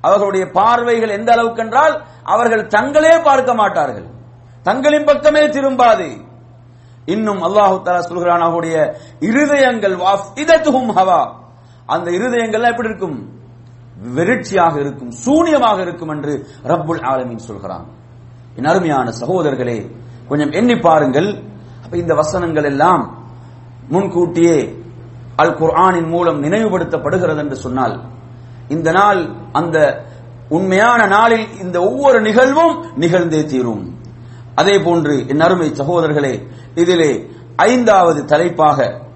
[0.02, 4.08] அவர்களுடைய பார்வைகள் எந்த அளவுக்கு என்றால் அவர்கள் தங்களே பார்க்க மாட்டார்கள்.
[4.63, 6.10] தங்களின் பக்கமே திரும்பாது.
[7.15, 8.76] இன்னும் அல்லாஹு தஆலா சொல்கிறான் அவருடைய
[9.30, 11.22] இருதயங்கள் வாஃபிதத்துஹும் ஹவா.
[11.93, 13.17] அந்த இருதயங்கள் எப்படி இருக்கும்?
[14.17, 16.34] வெறிச்சியாக இருக்கும் சூனியமாக இருக்கும் என்று
[16.72, 17.86] ரப்புல் ஆலமீன் சொல்கிறான்.
[18.58, 19.80] என் அருமையான சகோதரர்களே
[20.30, 21.30] கொஞ்சம் எண்ணி பாருங்கள்.
[21.84, 23.04] அப்ப இந்த வசனங்கள் எல்லாம்
[23.93, 24.58] முன்கூட்டியே
[25.41, 27.95] அல் குர்ஆனின் மூலம் நினைவுபடுத்தப்படுகிறது என்று சொன்னால்
[28.76, 29.22] இந்த நாள்
[29.60, 29.78] அந்த
[30.58, 33.84] உண்மையான நாளில் இந்த ஒவ்வொரு நிகழ்வும் நிகழ்ந்தே தீரும்.
[34.60, 36.34] அதே போன்று என் அருமை சகோதரர்களே
[36.75, 37.12] இதிலே
[37.55, 39.08] ஐந்தாவது தலைப்பாக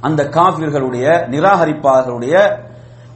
[0.00, 2.34] அந்த காவிர்களுடைய நிராகரிப்பாளர்களுடைய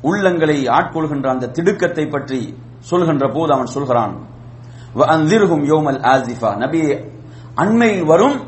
[0.02, 4.14] உள்ளங்களை ஆட்கொள்கின்ற அந்த திடுக்கத்தை பற்றி சொல்கின்ற போது அவன் சொல்கிறான்
[5.66, 6.50] யோமல் ஆசிஃபா.
[6.64, 7.10] நபியே
[7.54, 8.38] அண்மையில் வரும்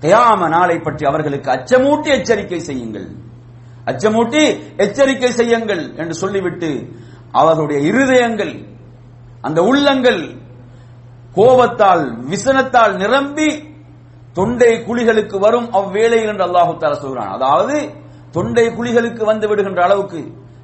[0.00, 3.06] கயாம நாளை பற்றி அவர்களுக்கு அச்சமூட்டி எச்சரிக்கை செய்யுங்கள்.
[3.86, 6.70] அச்சமூட்டி எச்சரிக்கை செய்யுங்கள் என்று சொல்லிவிட்டு
[7.32, 8.66] அவர்களுடைய இருதயங்கள்
[9.40, 10.20] அந்த உள்ளங்கள்
[11.34, 13.75] கோபத்தால் விசனத்தால் நிரம்பி
[14.36, 17.76] தொண்டை குழிகளுக்கு வரும் அவ்வேளையில் என்று அல்லாஹு தாலா சொல்கிறான் அதாவது
[18.32, 20.20] தொண்டை குழிகளுக்கு வந்து விடுகின்ற அளவுக்கு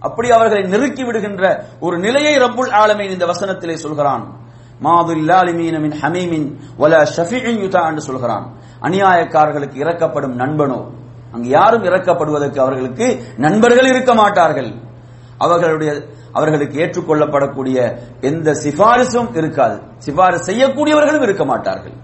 [0.06, 1.42] அப்படி அவர்களை நெருக்கி விடுகின்ற
[1.80, 4.24] ஒரு நிலையை ரப்புல் ஆலமீன் இந்த வசனத்திலே சொல்கிறான்.
[4.82, 6.46] மாதுல்லாலிமீனமின் ஹமீமின்
[6.78, 8.46] வல ஷஃபிஇன் யுதா என்று சொல்கிறான்.
[8.86, 10.80] அநியாயக்காரர்களுக்கு இறக்கப்படும் நண்பனோ?
[11.32, 13.06] அங்கு யாரும் இறக்கப்படுவதற்கு அவர்களுக்கு
[13.36, 14.70] நண்பர்கள் இருக்க மாட்டார்கள்.
[15.38, 15.92] அவர்களுடைய
[16.32, 17.76] அவர்களுக்கு ஏற்றுக்கொள்ளப்படக்கூடிய
[18.20, 19.76] எந்த சிபாரிசும் இருக்காது.
[19.98, 21.96] சிபாரிசு செய்யக்கூடியவர்களும் இருக்க மாட்டார்கள்.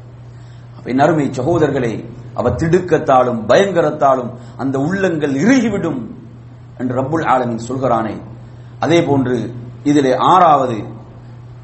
[0.85, 6.11] என் அருமை சகோதரர்களே அவ திடுக்கத்தாலும் பயங்கரத்தாலும் அந்த உள்ளங்கள் இறுகிவிடும்
[6.79, 8.21] என்று ரப்புல் ஆலமின் சொல்கிறானே.
[8.79, 10.85] அதே போன்று இதிலே ஆறாவது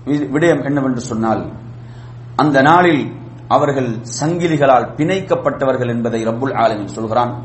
[0.06, 1.52] விடயம் என்னவென்று சொன்னால்
[2.36, 3.12] அந்த நாளில்
[3.48, 7.42] அவர்கள் சங்கிலிகளால் பிணைக்கப்பட்டவர்கள் என்பதை ரப்புல் ஆலமின் சொல்கிறான்.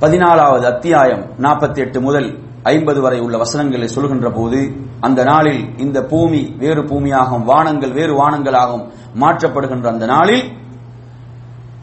[0.00, 6.54] பதினாலாவது அத்தியாயம் நாற்பத்தி எட்டு முதல் ஐம்பது வரை உள்ள வசனங்களை சொல்கின்ற போது அந்த நாளில் இந்த பூமி
[6.58, 10.52] வேறு பூமியாகவும் வானங்கள் வேறு வானங்களாகவும் மாற்றப்படுகின்ற அந்த நாளில்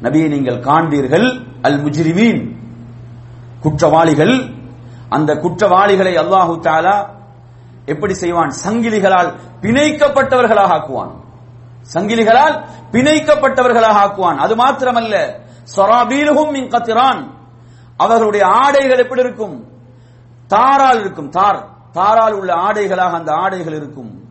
[0.02, 2.56] நபியை நீங்கள் காண்பீர்கள் அல் முஜிரிமீன்
[3.60, 4.50] குற்றவாளிகள்.
[5.10, 7.10] அந்த குற்றவாளிகளை அல்லாஹு தாலா
[7.86, 8.52] எப்படி செய்வான்?
[8.68, 11.12] சங்கிலிகளால் பிணைக்கப்பட்டவர்களாக ஆக்குவான்.
[11.94, 14.38] சங்கிலிகளால் பிணைக்கப்பட்டவர்களாக ஆக்குவான்.
[14.38, 15.40] அது மாத்திரமல்ல.
[15.76, 17.32] சொராபீலுகும் மின் கத்திரான்
[17.98, 19.71] அவர்களுடைய ஆடைகள் எப்படி இருக்கும்?
[20.52, 21.68] தாரால் இருக்கும் தார்.
[21.92, 24.24] தாரால் உள்ள ஆடைகளாக அந்த ஆடைகள் இருக்கும்.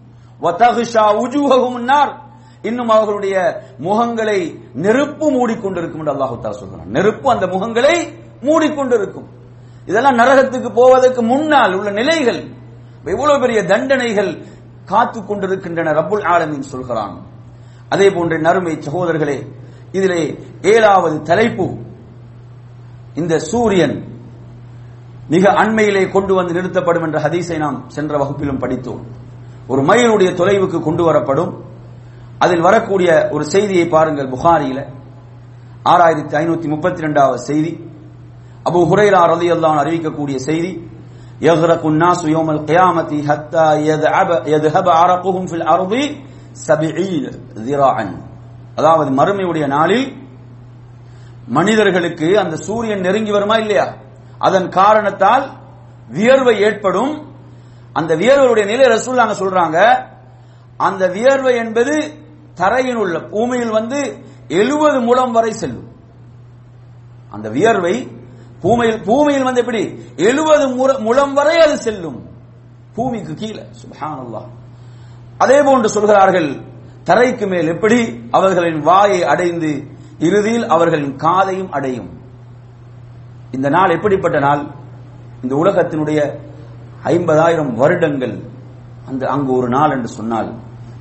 [2.63, 6.87] இன்னும் அவர்களுடைய முகங்களை நெருப்பு மூடிக்கொண்டிருக்கும் என்று அல்லாஹு சொல்கிறான்.
[6.87, 9.25] நெருப்பு அந்த முகங்களை மூடிக்கொண்டிருக்கும்.
[9.87, 12.45] இதெல்லாம் நரகத்துக்கு போவதற்கு முன்னால் உள்ள நிலைகள்.
[13.05, 14.45] எவ்வளவு பெரிய தண்டனைகள்
[14.85, 17.23] காத்துக் கொண்டிருக்கின்றன ரப்புல் ஆலமின் சொல்கிறான்.
[17.89, 19.47] அதே போன்ற நறுமை சகோதரர்களே
[19.93, 21.77] இதிலே ஏழாவது தலைப்பு.
[23.15, 24.20] இந்த சூரியன்
[25.30, 29.02] மிக அண்மையிலே கொண்டு வந்து நிறுத்தப்படும் என்ற ஹதீஸை நாம் சென்ற வகுப்பிலும் படித்தோம்
[29.72, 31.52] ஒரு மைலுடைய தொலைவுக்கு கொண்டு வரப்படும்
[32.46, 34.80] அதில் வரக்கூடிய ஒரு செய்தியை பாருங்கள் புகாரியில
[35.86, 37.72] ஆறாயிரத்தி ஐநூத்தி முப்பத்தி ரெண்டாவது செய்தி
[38.66, 40.74] அபு ஹுரைரா ரலியல்லாஹு அறிவிக்கக்கூடிய செய்தி
[41.42, 45.94] يغرق الناس يوم القيامة حتى يذهب يذهب عرقهم في الأرض
[46.62, 47.24] سبعين
[47.60, 48.06] ذراعا
[48.80, 50.08] அதாவது மறுமையுடைய நாளில்
[51.50, 53.86] மனிதர்களுக்கு அந்த சூரியன் நெருங்கி வருமா இல்லையா
[54.41, 55.51] அதன் காரணத்தால்
[56.09, 57.35] வியர்வை ஏற்படும்.
[57.93, 60.07] அந்த வியர்வையுடைய நிலை ரசூல்லாங்க சொல்றாங்க.
[60.77, 62.15] அந்த வியர்வை என்பது
[62.55, 65.89] தரையில் உள்ள பூமியில் வந்து எழுபது முழம் வரை செல்லும்.
[67.31, 68.09] அந்த வியர்வை
[68.61, 70.05] பூமியில் பூமியில் வந்து எப்படி?
[70.17, 72.29] எழுபது முழம் வரை அது செல்லும்.
[72.95, 74.49] பூமிக்கு கீழே சுபஹானல்லாஹ்.
[75.39, 76.61] அதே போன்று சொல்கிறார்கள்
[77.05, 78.29] தரைக்கு மேல் எப்படி?
[78.31, 79.85] அவர்களின் வாயை அடைந்து
[80.19, 82.20] இறுதியில் அவர்களின் காதையும் அடையும்.
[83.53, 84.63] இந்த நாள் எப்படிப்பட்ட நாள்?
[85.43, 86.21] இந்த உலகத்தினுடைய
[87.05, 88.35] ஐம்பதாயிரம் வருடங்கள்
[89.09, 90.55] அந்த அங்கு ஒரு நாள் என்று சொன்னால்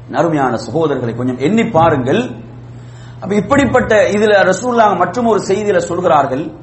[0.09, 2.21] நறுமையான சகோதரர்களை கொஞ்சம் எண்ணி பாருங்கள்.
[3.21, 6.55] அப்ப இப்படிப்பட்ட இதுல ரசூல்லாங்க மற்றும் ஒரு செய்தியில சொல்கிறார்கள்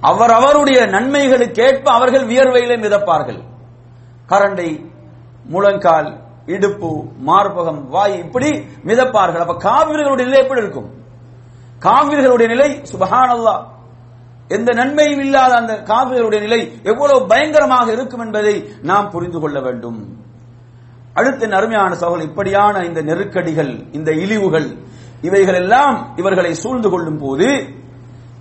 [0.00, 3.40] அவர் அவருடைய நன்மைகளுக்கேற்ப அவர்கள் வியர்வையில மிதப்பார்கள்.
[4.28, 4.68] கரண்டை
[5.44, 6.90] முழங்கால் இடுப்பு
[7.26, 8.50] மார்பகம் வாய் இப்படி
[8.84, 9.42] மிதப்பார்கள்.
[9.44, 10.90] அப்ப காவிர்களுடைய நிலை எப்படி இருக்கும்?
[11.80, 13.56] காவிர்களுடைய நிலை சுபஹானல்லா
[14.48, 20.18] எந்த நன்மையும் இல்லாத அந்த காவிர்களுடைய நிலை எவ்வளவு பயங்கரமாக இருக்கும் என்பதை நாம் புரிந்து கொள்ள வேண்டும்.
[21.14, 24.76] அடுத்த அருமையான சகோதரர் இப்படியான இந்த நெருக்கடிகள் இந்த இழிவுகள்
[25.22, 27.74] இவைகள் எல்லாம் இவர்களை சூழ்ந்து கொள்ளும் போது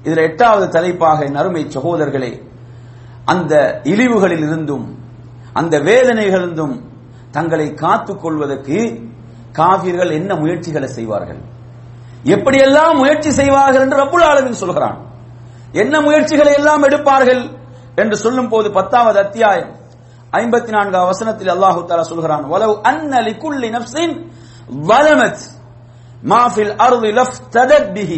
[0.04, 2.42] இதில் எட்டாவது தலைப்பாக என் அருமை சகோதரர்களே
[3.26, 5.00] அந்த இழிவுகளில் இருந்தும்
[5.54, 6.82] அந்த வேதனைகளிலிருந்தும்
[7.32, 9.08] தங்களை காத்துக் கொள்வதற்கு
[9.52, 11.38] காவிர்கள் என்ன முயற்சிகளை செய்வார்கள்?
[12.24, 15.05] எப்படியெல்லாம் முயற்சி செய்வார்கள் என்று ரப்புல் ஆலமீன் சொல்கிறான்.
[15.75, 17.43] என்ன முயற்சிகளை எல்லாம் எடுப்பார்கள்
[17.97, 19.71] என்று சொல்லும் போது பத்தாவது அத்தியாயம்
[20.33, 24.15] ஐம்பத்தி நான்காவது வசனத்தில் அல்லாஹு தாலா சொல்கிறான் வலவ் அன்ன லிகுல்லி நஃப்ஸின்
[24.91, 25.39] ظلمت
[26.23, 28.13] ما في الأرض لافتدت به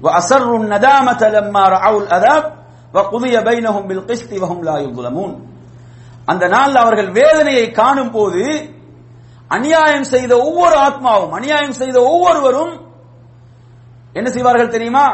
[0.00, 2.44] وأسروا الندامة لما رأوا العذاب
[2.94, 5.32] وقضي بينهم بالقسط وهم لا يظلمون
[6.30, 8.42] அந்த நாள் அவர்கள் வேதனையை காணும் போது
[9.50, 12.72] அநியாயம் செய்த ஒவ்வொரு ஆத்மாவும் அநியாயம் செய்த ஒவ்வொருவரும்
[14.14, 15.06] என்ன செய்வார்கள் தெரியுமா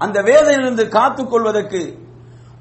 [0.00, 1.80] அந்த வேதனையிலிருந்து காத்துக் கொள்வதற்கு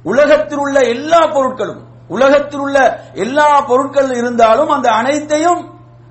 [0.03, 2.77] உலகத்தில் உள்ள எல்லா பொருட்களும் உலகத்தில் உள்ள
[3.13, 5.61] எல்லா பொருட்கள் இருந்தாலும் அந்த அனைத்தையும்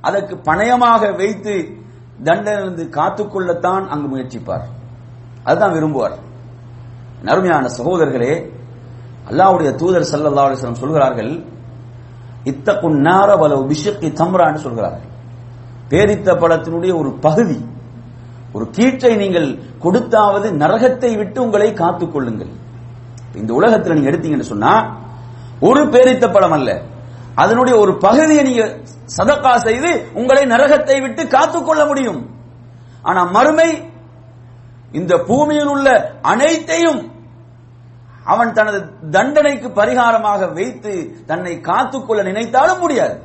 [0.00, 1.54] அதற்கு பணயமாக வைத்து
[2.24, 4.66] தண்டனிலிருந்து காத்துக்கொள்ளத்தான் அங்கு முயற்சிப்பார்.
[5.44, 6.16] அதுதான் விரும்புவார்.
[7.22, 8.32] நருமையான சகோதரர்களே
[9.30, 11.32] அல்லாவுடைய தூதர் ஸல்லல்லாஹு சொல்கிறார்கள்
[12.44, 15.08] இத்தக்கும் நார பல விஷயத்தை தம்ரான்னு சொல்கிறார்கள்.
[15.90, 17.58] பேரித்த பழத்தினுடைய ஒரு பகுதி
[18.58, 19.48] ஒரு கீற்றை நீங்கள்
[19.84, 22.52] கொடுத்தாவது நரகத்தை விட்டு உங்களை காத்துக் கொள்ளுங்கள்.
[23.40, 24.72] இந்த உலகத்தில் நீங்க எடுத்தீங்கன்னு சொன்னா
[25.68, 26.70] ஒரு பேரித்த பழம் அல்ல.
[27.42, 28.64] அதனுடைய ஒரு பகுதியை நீங்க
[29.16, 29.90] சதக்கா செய்து
[30.20, 32.20] உங்களை நரகத்தை விட்டு காத்துக்கொள்ள முடியும்.
[33.08, 33.68] ஆனா மறுமை
[34.98, 35.88] இந்த பூமியில் உள்ள
[36.32, 37.00] அனைத்தையும்
[38.32, 38.78] அவன் தனது
[39.14, 40.92] தண்டனைக்கு பரிகாரமாக வைத்து
[41.30, 43.16] தன்னை காத்துக்கொள்ள நினைத்தாலும் முடியாது.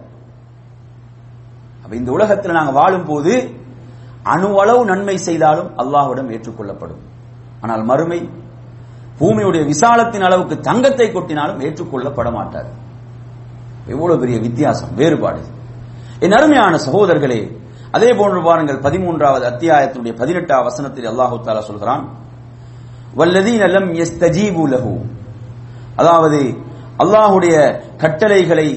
[2.02, 3.34] இந்த உலகத்தில் நாங்கள் வாழும் போது
[4.34, 7.02] அணுவளவு நன்மை செய்தாலும் அல்லாஹ்விடம் ஏற்றுக்கொள்ளப்படும்.
[7.64, 8.20] ஆனால் மறுமை
[9.20, 12.70] பூமியுடைய விசாலத்தின் அளவுக்கு தங்கத்தை கொட்டினாலும் ஏற்றுக்கொள்ளப்பட மாட்டார்
[13.94, 15.42] எவ்வளவு பெரிய வித்தியாசம் வேறுபாடு.
[16.26, 17.42] என் அருமையான சகோதரர்களே
[17.98, 22.04] அதே போன்று பாருங்கள் பதிமூன்றாவது அத்தியாயத்தினுடைய பதினெட்டாவது வசனத்தில் அல்லாஹு தாலா சொல்கிறான்
[23.20, 24.94] வல்லதீன லம் யஸ்தஜீபு லஹு.
[26.02, 26.40] அதாவது
[27.04, 27.56] அல்லாஹுடைய
[28.04, 28.68] கட்டளைகளை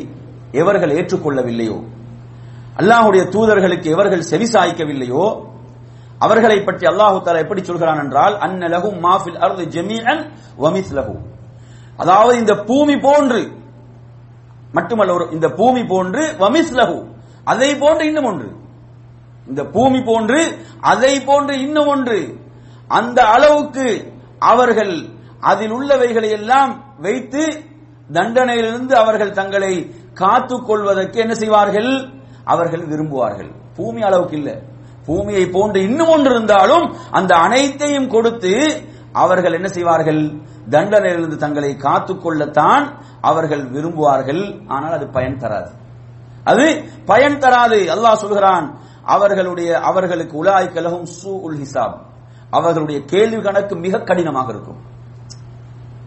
[0.63, 1.79] எவர்கள் ஏற்றுக்கொள்ளவில்லையோ
[2.77, 5.27] அல்லாஹுடைய தூதர்களுக்கு எவர்கள் செவிசாய்க்கவில்லையோ
[6.21, 10.23] அவர்களை பற்றி அல்லாஹு தாலா எப்படி சொல்கிறான் என்றால் அன்னலகும் மாஃபில் அர்து ஜமீஅன்
[10.65, 11.15] வமிஸ்லஹு
[11.99, 13.41] அதாவது இந்த பூமி போன்று
[14.73, 16.97] மட்டுமல்ல ஒரு இந்த பூமி போன்று வமிஸ்லஹு
[17.45, 18.49] அதை போன்று இன்னும் ஒன்று.
[19.47, 20.41] இந்த பூமி போன்று
[20.93, 22.19] அதை போன்று இன்னும் ஒன்று.
[22.91, 23.87] அந்த அளவுக்கு
[24.51, 24.95] அவர்கள்
[25.41, 27.43] அதில் உள்ளவைகளை எல்லாம் வைத்து
[28.11, 29.73] தண்டனையிலிருந்து அவர்கள் தங்களை
[30.15, 31.91] காத்துக் கொள்வதற்கு என்ன செய்வார்கள்?
[32.47, 33.51] அவர்கள் விரும்புவார்கள்.
[33.77, 34.51] பூமி அளவுக்கு இல்ல.
[35.07, 38.83] பூமியை போன்று இன்னும் ஒன்று இருந்தாலும் அந்த அனைத்தையும் கொடுத்து
[39.13, 40.23] அவர்கள் என்ன செய்வார்கள்?
[40.71, 44.65] தண்டனையிலிருந்து தங்களை காத்துக்கொள்ளத்தான் அவர்கள் விரும்புவார்கள்.
[44.67, 45.71] ஆனால் அது பயன் தராது.
[46.45, 47.79] அது பயன் தராது.
[47.95, 51.99] அல்லாஹ் சொல்கிறான் அவர்களுடைய அவர்களுக்கு உலாய் கலகும் சூ உல் ஹிசாப்.
[52.51, 54.81] அவர்களுடைய கேள்வி கணக்கு மிக கடினமாக இருக்கும்.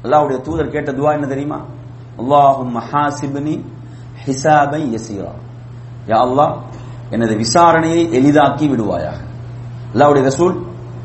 [0.04, 1.66] அல்லாஹ்வுடைய தூதர் கேட்ட துவா என்ன தெரியுமா?
[2.18, 3.64] அல்லாஹும்
[4.26, 5.32] ஹிசாபை யசீரா.
[6.10, 6.54] யா அல்லாஹ்
[7.10, 9.20] எனது விசாரணையை எளிதாக்கி விடுவாயாக.
[9.94, 10.56] அல்லாவுடைய ரசூல்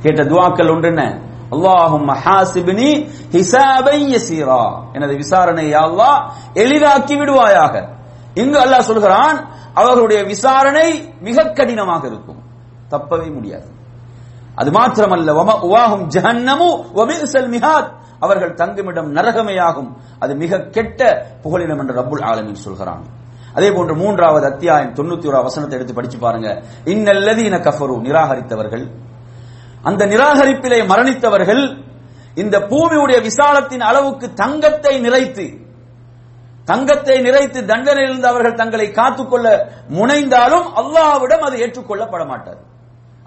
[0.02, 1.02] கேட்ட துவாக்கள் ஒன்று என்ன
[1.50, 2.88] அல்லாஹும் மஹாசிபினி
[3.32, 4.64] ஹிசாபை யசீரா.
[4.92, 6.18] எனது விசாரணை யா அல்லாஹ்
[6.54, 7.74] எளிதாக்கி விடுவாயாக.
[8.34, 9.38] இங்கு அல்லாஹ் சொல்கிறான்
[9.74, 10.88] அவர்களுடைய விசாரணை
[11.20, 12.40] மிக கடினமாக இருக்கும்.
[12.90, 13.68] தப்பவே முடியாது.
[14.54, 15.30] அது மாத்திரமல்ல
[15.68, 17.90] உவாகும் ஜஹன்னமு வபிசல் மிஹாத்.
[18.20, 21.00] அவர்கள் தங்குமிடம் நரகமையாகும் அது மிக கெட்ட
[21.44, 23.04] புகழிடம் என்று ரப்புல் ஆலமின் சொல்கிறான்.
[23.56, 26.48] அதே போன்று மூன்றாவது அத்தியாயம் தொண்ணூத்தி ஒரு வசனத்தை எடுத்து படிச்சு பாருங்க.
[26.92, 28.84] இன்னல்லதீன கஃபரு நிராகரித்தவர்கள்.
[29.88, 31.62] அந்த நிராகரிப்பிலே மரணித்தவர்கள்
[32.42, 35.46] இந்த பூமியுடைய விசாலத்தின் அளவுக்கு தங்கத்தை நிறைத்து
[36.70, 39.48] தங்கத்தை நிறைத்து தண்டனையிலிருந்து அவர்கள் தங்களை காத்துக்கொள்ள
[39.98, 42.60] முனைந்தாலும் அல்லாஹ்விடம் அது ஏற்றுக்கொள்ளப்பட மாட்டார்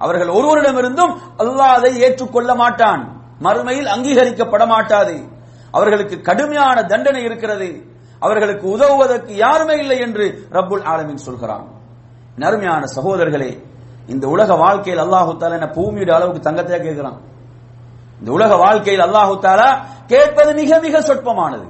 [0.01, 1.13] அவர்கள் ஒருவரிடமிருந்தும்
[1.43, 3.03] அல்லாஹ் அதை ஏற்றுக்கொள்ள மாட்டான்.
[3.45, 5.15] மறுமையில் அங்கீகரிக்கப்பட மாட்டாது
[5.71, 7.69] அவர்களுக்கு கடுமையான தண்டனை இருக்கிறது.
[8.25, 10.25] அவர்களுக்கு உதவுவதற்கு யாருமே இல்லை என்று
[10.57, 11.65] ரப்புல் ஆலமின் சொல்கிறான்.
[12.43, 13.51] நருமையான சகோதரர்களே
[14.13, 17.17] இந்த உலக வாழ்க்கையில் அல்லாஹு தாலா என்ன பூமியோட அளவுக்கு தங்கத்தையா கேட்கிறான்?
[18.19, 19.69] இந்த உலக வாழ்க்கையில் அல்லாஹு தாலா
[20.11, 21.67] கேட்பது மிக மிக சொற்பமானது.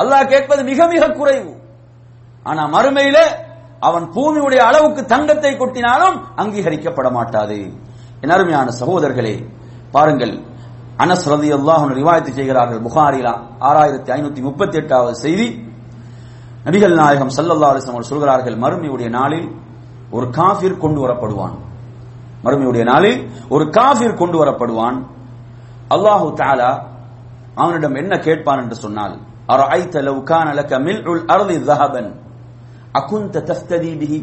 [0.00, 1.52] அல்லாஹ் கேட்பது மிக மிக குறைவு.
[2.48, 3.18] ஆனா மறுமையில
[3.88, 7.58] அவன் பூமியுடைய அளவுக்கு தங்கத்தை கொட்டினாலும் அங்கீகரிக்கப்பட மாட்டாது.
[8.22, 9.34] என் அருமையான சகோதரர்களே
[9.94, 10.34] பாருங்கள்
[11.03, 13.33] அனஸ் ரதி அல்லாஹ் ரிவாயத்து செய்கிறார்கள் புகாரிலா
[13.67, 15.47] ஆறாயிரத்தி ஐநூத்தி முப்பத்தி எட்டாவது செய்தி
[16.65, 19.47] நபிகள் நாயகம் சல்லல்லா அலிஸ்லாம் அவர்கள் சொல்கிறார்கள் மறுமையுடைய நாளில்
[20.11, 21.55] ஒரு காஃபிர் கொண்டு வரப்படுவான்
[22.45, 23.17] மறுமையுடைய நாளில்
[23.49, 24.97] ஒரு காஃபிர் கொண்டு வரப்படுவான்
[25.95, 26.71] அல்லாஹு தாலா
[27.57, 29.15] அவனிடம் என்ன கேட்பான் என்று சொன்னால்
[29.49, 32.03] أرأيت لو كان لك ملء الأرض ذهبا
[32.95, 34.13] أكنت تفتدي به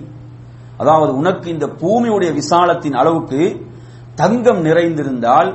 [0.81, 3.41] அதாவது உனக்கு இந்த பூமியுடைய விசாலத்தின் அளவுக்கு
[4.17, 5.51] தங்கம் நிறைந்திருந்தால்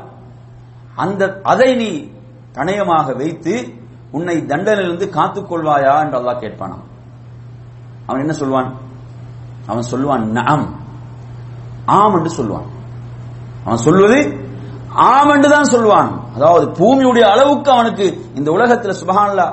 [1.04, 1.22] அந்த
[1.52, 1.90] அதை நீ
[2.56, 3.54] தணயமாக வைத்து
[4.16, 6.84] உன்னை தண்டனிலிருந்து காத்துக்கொள்வாயா என்று அல்லாஹ் கேட்பானாம்.
[8.06, 8.70] அவன் என்ன சொல்வான்?
[9.70, 10.64] அவன் சொல்லுவான் நாம்
[11.98, 12.68] ஆம் என்று சொல்லுவான்.
[13.64, 14.18] அவன் சொல்வது
[15.10, 18.06] ஆம் என்று தான் சொல்வான் அதாவது பூமியுடைய அளவுக்கு அவனுக்கு
[18.38, 19.48] இந்த உலகத்தில் சுபஹான்லா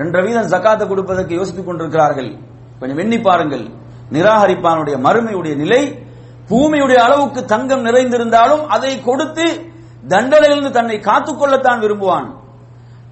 [0.00, 2.30] ரெண்டரை வீதம் ஜக்காத்தை கொடுப்பதற்கு யோசித்துக் கொண்டிருக்கிறார்கள்.
[2.80, 3.64] கொஞ்சம் எண்ணி பாருங்கள்.
[4.16, 5.80] நிராகரிப்பானுடைய மறுமையுடைய நிலை
[6.50, 9.46] பூமியுடைய அளவுக்கு தங்கம் நிறைந்திருந்தாலும் அதை கொடுத்து
[10.06, 12.36] தண்டனையிலிருந்து தன்னை காத்துக்கொள்ளத்தான் விரும்புவான்.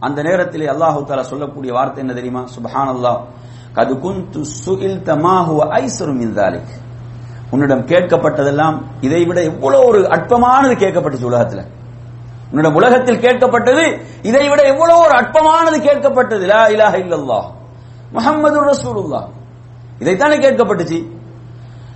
[0.00, 2.44] அந்த நேரத்திலே அல்லாஹு தாலா சொல்லக்கூடிய வார்த்தை என்ன தெரியுமா?
[2.44, 3.18] சுபஹான் அல்லாஹ்
[3.74, 6.84] கது குந்து சுகில் தமாஹு ஐசரும் இந்தாலிக்
[7.50, 11.64] உன்னிடம் கேட்கப்பட்டதெல்லாம் இதை விட எவ்வளவு ஒரு அற்பமானது கேட்கப்பட்டுச்சு உலகத்துல.
[12.50, 16.40] உன்னிடம் உலகத்தில் கேட்கப்பட்டது இதை விட எவ்வளவு ஒரு அற்பமானது கேட்கப்பட்டது.
[16.40, 17.44] லா இலாஹ இல்லல்லாஹ்.
[18.12, 19.26] முஹம்மது ரசூலுல்லாஹ்.
[19.98, 21.06] இதைத்தானே கேட்கப்பட்டுச்சு.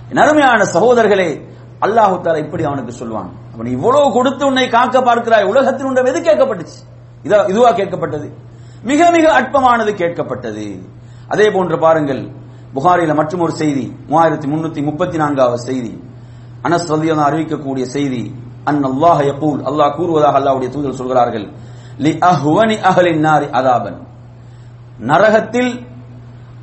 [0.09, 1.49] நறுமையான சகோதரர்களே
[1.85, 5.45] அல்லாஹு தாலா இப்படி அவனுக்கு சொல்லுவான் அவன் இவ்வளவு கொடுத்து உன்னை காக்க பார்க்கிறாய்.
[5.51, 6.79] உலகத்தில் உண்டம் எது கேட்கப்பட்டுச்சு?
[7.25, 8.27] இதா இதுவா கேட்கப்பட்டது.
[8.83, 10.65] மிக மிக அற்பமானது கேட்கப்பட்டது.
[11.27, 12.21] அதே போன்று பாருங்கள்
[12.75, 16.03] புகாரில மற்றும் ஒரு செய்தி மூவாயிரத்தி முன்னூத்தி முப்பத்தி நான்காவது செய்தி.
[16.63, 19.59] அனஸ் ரலியல்லாஹு அறிவிக்கக்கூடிய செய்தி அன் அல்லாஹ் யகூல்.
[19.69, 21.47] அல்லாஹ் கூறுவதாக அல்லாஹ்வுடைய தூதர் சொல்கிறார்கள்
[21.97, 23.97] லி அஹ்வனி அஹலின் நாரி அதாபன்.
[25.11, 25.71] நரகத்தில்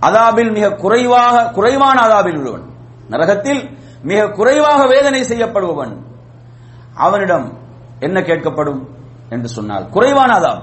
[0.09, 2.65] அதாபில் மிக குறைவாக குறைவான அதாபில் உள்ளவன்.
[3.09, 3.63] நரகத்தில்
[4.03, 5.97] மிக குறைவாக வேதனை செய்யப்படுபவன்
[6.95, 7.59] அவனிடம்
[8.01, 8.89] என்ன கேட்கப்படும்
[9.29, 10.63] என்று சொன்னால் குறைவான அதாப்.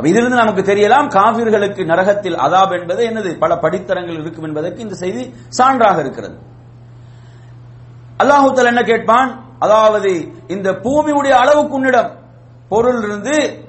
[0.00, 3.38] இதிலிருந்து நமக்கு தெரியலாம் காவிர்களுக்கு நரகத்தில் அதாப் என்பது என்னது?
[3.38, 6.38] பல படித்தரங்கள் இருக்கும் என்பதற்கு இந்த செய்தி சான்றாக இருக்கிறது.
[8.18, 9.44] அல்லாஹூத்தல் என்ன கேட்பான்?
[9.58, 12.10] அதாவது இந்த பூமியுடைய அளவுக்கு உன்னிடம்
[12.68, 13.66] பொருள் இருந்து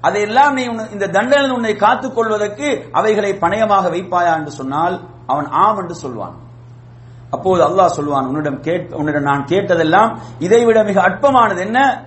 [0.00, 5.94] அதையெல்லாம் நீ இந்த தண்டனை உன்னை காத்துக் கொள்வதற்கு அவைகளை பணயமாக வைப்பாயா என்று சொன்னால் அவன் ஆம் என்று
[5.94, 6.46] சொல்வான்.
[7.30, 12.06] அப்போது அல்லாஹ் சொல்வான் உன்னிடம் கேட் உன்னிடம் நான் கேட்டதெல்லாம் இதைவிட மிக அற்பமானது என்ன?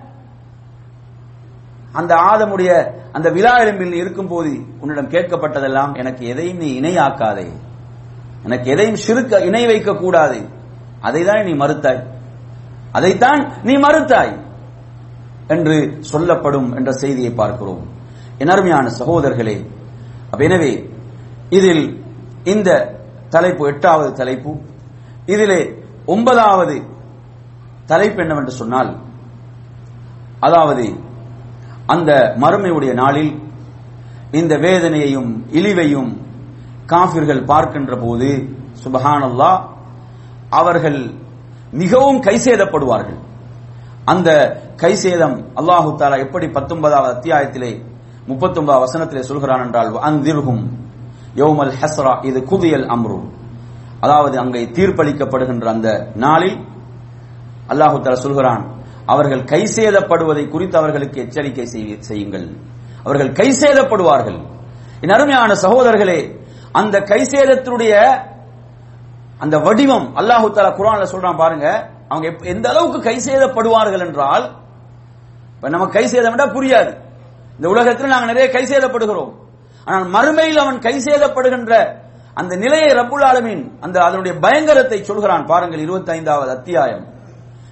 [1.92, 2.70] அந்த ஆதமுடைய
[3.12, 7.48] அந்த விழா எலும்பில் இருக்கும் போது உன்னிடம் கேட்கப்பட்டதெல்லாம் எனக்கு எதையும் நீ இணையாக்காதே.
[8.44, 10.38] எனக்கு எதையும் சிறுக்க இணை வைக்க கூடாது.
[11.02, 12.02] அதைதான் நீ மறுத்தாய்.
[12.92, 14.32] அதைத்தான் நீ மறுத்தாய்
[15.48, 17.82] என்று சொல்லப்படும் என்ற செய்தியை பார்க்கிறோம்.
[18.38, 19.56] எனர்மையான சகோதரர்களே
[20.30, 20.72] அப்ப எனவே
[21.48, 21.84] இதில்
[22.44, 22.98] இந்த
[23.28, 24.50] தலைப்பு எட்டாவது தலைப்பு
[25.28, 25.60] இதிலே
[26.06, 26.76] ஒன்பதாவது
[27.86, 28.90] தலைப்பு என்னவென்று சொன்னால்
[30.40, 30.84] அதாவது
[31.86, 33.32] அந்த மறுமையுடைய நாளில்
[34.32, 36.10] இந்த வேதனையையும் இழிவையும்
[36.86, 38.28] காபிர்கள் பார்க்கின்ற போது
[38.84, 39.50] சுபஹானல்லா
[40.50, 41.00] அவர்கள்
[41.72, 43.18] மிகவும் கைசேதப்படுவார்கள்
[44.04, 44.28] அந்த
[44.76, 47.72] கைசேதம் அல்லாஹு தாலா எப்படி பத்தொன்பதாவது அத்தியாயத்திலே
[48.28, 50.64] முப்பத்தொன்பதாவது வசனத்திலே சொல்கிறான் என்றால் அந்திருகும்
[51.36, 53.18] யோமல் ஹஸ்ரா இது குதியல் அம்ரு.
[54.02, 56.56] அதாவது அங்கே தீர்ப்பளிக்கப்படுகின்ற அந்த நாளில்
[57.68, 58.62] அல்லாஹு தலா சொல்கிறான்
[59.06, 62.48] அவர்கள் கை சேதப்படுவதை குறித்து அவர்களுக்கு எச்சரிக்கை செய்ய- செய்யுங்கள்.
[63.04, 64.40] அவர்கள் கை சேதப்படுவார்கள்.
[65.00, 68.22] என் அருமையான சகோதரர்களே அந்த கை சேதத்தினுடைய
[69.38, 74.56] அந்த வடிவம் அல்லாஹு தஆலா குரான்ல சொல்றான் பாருங்க அவங்க எந்த அளவுக்கு கைசேதப்படுவார்கள் என்றால்
[75.54, 76.96] இப்ப நம்ம கை சேதம் புரியாது.
[77.56, 79.32] இந்த உலகத்தில் நாங்கள் நிறைய கை சேதப்படுகிறோம்.
[79.84, 82.00] ஆனால் மறுமையில் அவன் கை சேதப்படுகின்ற
[82.34, 85.46] அந்த நிலையை ரப்புல் ஆலமீன் அந்த அதனுடைய பயங்கரத்தை சொல்கிறான்.
[85.46, 87.06] பாருங்கள் இருபத்தி ஐந்தாவது அத்தியாயம்.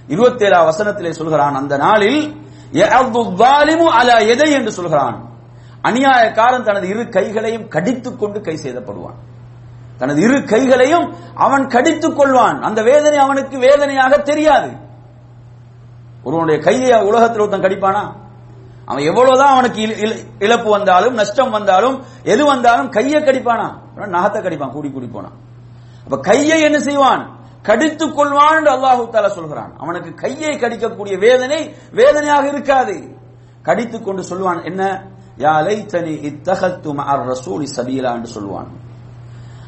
[0.07, 2.35] இருபத்தி வசனத்திலே சொல்கிறான் அந்த நாளில்
[3.87, 5.29] அல எதை என்று சொல்கிறான்.
[5.83, 9.19] அநியாயக்காரன் தனது இரு கைகளையும் கடித்துக் கொண்டு கை செய்தப்படுவான்
[9.97, 12.61] தனது இரு கைகளையும் அவன் கடித்துக் கொள்வான்.
[12.61, 14.71] அந்த வேதனை அவனுக்கு வேதனையாக தெரியாது.
[16.23, 18.11] ஒருவனுடைய கையை உலகத்தில் ஒருத்தன் கடிப்பானா?
[18.91, 19.81] அவன் எவ்வளவுதான் அவனுக்கு
[20.39, 23.67] இழப்பு வந்தாலும் நஷ்டம் வந்தாலும் எது வந்தாலும் கையை கடிப்பானா?
[24.15, 25.37] நகத்தை கடிப்பான் கூடி கூடி போனான்.
[26.03, 27.23] அப்ப கையை என்ன செய்வான்?
[27.61, 29.71] கடித்துக் கொள்வான் என்று அல்லாஹு தால சொல்கிறான்.
[29.77, 32.95] அவனுக்கு கையை கடிக்கக்கூடிய வேதனை வேதனையாக இருக்காது.
[33.63, 34.83] கடித்துக் கொண்டு சொல்வான் என்ன?
[35.37, 38.71] யா லைத்தனி இத்தகத்து மஅர் ரசூலி சபீலா என்று சொல்வான்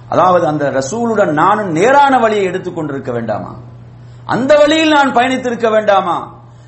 [0.10, 3.52] அதாவது அந்த ரசூலுடன் நானும் நேரான வழியை எடுத்துக் கொண்டிருக்க வேண்டாமா?
[4.26, 6.18] அந்த வழியில் நான் பயணித்திருக்க வேண்டாமா?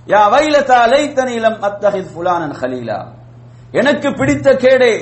[0.07, 2.99] யா வைலதா லைத்தனி லம் அத்தஹித் ஃபுலானன் ஹலீலா
[3.71, 4.93] எனக்கு பிடித்த கேடே.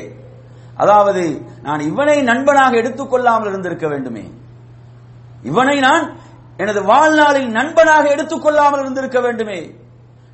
[0.76, 1.24] அதாவது
[1.62, 4.26] நான் இவனை நண்பனாக எடுத்துக்கொள்ளாமல் இருந்திருக்க வேண்டுமே.
[5.50, 6.06] இவனை நான்
[6.58, 9.60] எனது வாழ்நாளில் நண்பனாக எடுத்துக்கொள்ளாமல் இருந்திருக்க வேண்டுமே.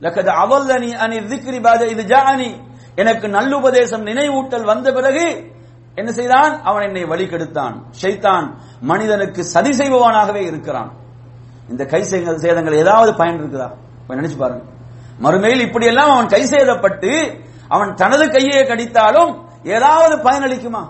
[0.02, 2.52] லக்கது அவல்லனி அனி திக்ரி பாத இது ஜானி
[2.96, 5.26] எனக்கு நல்லுபதேசம் நினைவூட்டல் வந்த பிறகு
[5.96, 6.54] என்ன செய்தான்?
[6.64, 7.76] அவன் என்னை வழி கெடுத்தான்.
[8.02, 8.46] ஷைத்தான்
[8.82, 10.92] மனிதனுக்கு சதி செய்பவனாகவே இருக்கிறான்.
[11.70, 13.70] இந்த கை சேதங்கள் ஏதாவது பயன் இருக்குதா?
[14.18, 14.64] நினைச்சு பாருங்க.
[15.26, 17.12] மறுமையில் இப்படியெல்லாம் அவன் கை சேதப்பட்டு
[17.76, 19.32] அவன் தனது கையை கடித்தாலும்
[19.76, 20.84] ஏதாவது பயனளிக்குமா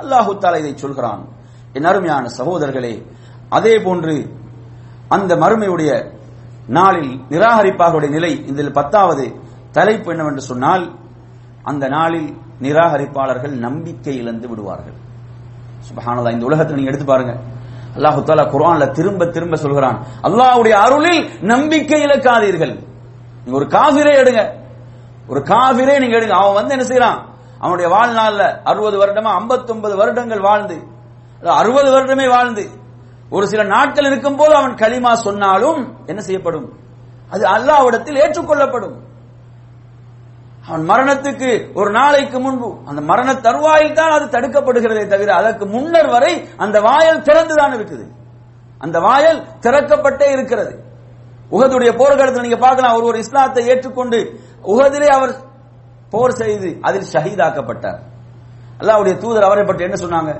[0.00, 1.22] அல்லாஹு தாலா இதை சொல்கிறான்.
[1.76, 2.94] என் அருமையான சகோதரர்களே
[3.56, 4.14] அதே போன்று
[5.16, 5.90] அந்த மறுமையுடைய
[6.78, 9.24] நாளில் நிராகரிப்பார்களுடைய நிலை இதில் பத்தாவது
[9.76, 10.84] தலைப்பு என்னவென்று சொன்னால்
[11.70, 12.28] அந்த நாளில்
[12.64, 14.96] நிராகரிப்பாளர்கள் நம்பிக்கை இழந்து விடுவார்கள்.
[15.86, 17.34] சுபஹானதா இந்த உலகத்தை நீங்க எடுத்து பாருங்க.
[17.96, 19.98] அல்லாஹு தாலா குரான்ல திரும்ப திரும்ப சொல்கிறான்.
[20.28, 21.22] அல்லாஹ்வுடைய அருளில்
[21.52, 22.74] நம்பிக்கை இழக்காதீர்கள்.
[23.44, 24.42] நீங்க ஒரு காபிரே எடுங்க.
[25.28, 26.36] ஒரு காபிரே நீங்க எடுங்க.
[26.42, 27.18] அவன் வந்து என்ன செய்யறான்
[27.58, 30.76] அவனுடைய வாழ்நாள்ல அறுபது வருடமா 59 வருடங்கள் வாழ்ந்து
[31.60, 32.64] அறுபது வருடமே வாழ்ந்து
[33.30, 36.66] ஒரு சில நாட்கள் இருக்கும் போது அவன் களிமா சொன்னாலும் என்ன செய்யப்படும்?
[37.30, 38.96] அது அல்லாஹ்விடத்தில் ஏற்றுக்கொள்ளப்படும்.
[40.66, 46.32] அவன் மரணத்துக்கு ஒரு நாளைக்கு முன்பு அந்த மரண தருவாயில் தான் அது தடுக்கப்படுகிறதே தவிர அதற்கு முன்னர் வரை
[46.64, 48.04] அந்த வாயல் திறந்துதான் இருக்குது.
[48.84, 50.72] அந்த வாயல் திறக்கப்பட்டே இருக்கிறது.
[51.54, 54.18] உகதுடைய போர்க்களத்தில் நீங்க பார்க்கலாம் அவர் ஒரு இஸ்லாத்தை ஏற்றுக்கொண்டு
[54.72, 55.32] உகதிலே அவர்
[56.12, 58.00] போர் செய்து அதில் ஷஹீதாக்கப்பட்டார்.
[58.80, 60.32] அல்லாவுடைய தூதர் அவரை பற்றி என்ன சொன்னாங்க?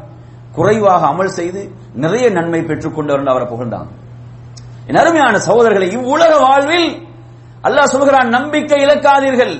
[0.56, 1.60] குறைவாக அமல் செய்து
[2.04, 3.90] நிறைய நன்மை பெற்றுக் கொண்டவர் அவரை புகழ்ந்தாங்க
[4.88, 6.88] என் அருமையான சகோதரர்களை இவ்வுலக வாழ்வில்
[7.66, 9.54] அல்லாஹ் சொல்கிறான் நம்பிக்கை இழக்காதீர்கள்.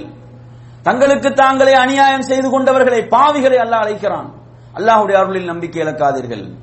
[0.82, 4.32] தங்களுக்கு தாங்களே அநியாயம் செய்து கொண்டவர்களை பாவிகளை அல்லாஹ் அழைக்கிறான்.
[4.74, 6.54] அல்லாஹுடைய அருளில் நம்பிக்கை இழக்காதீர்கள்.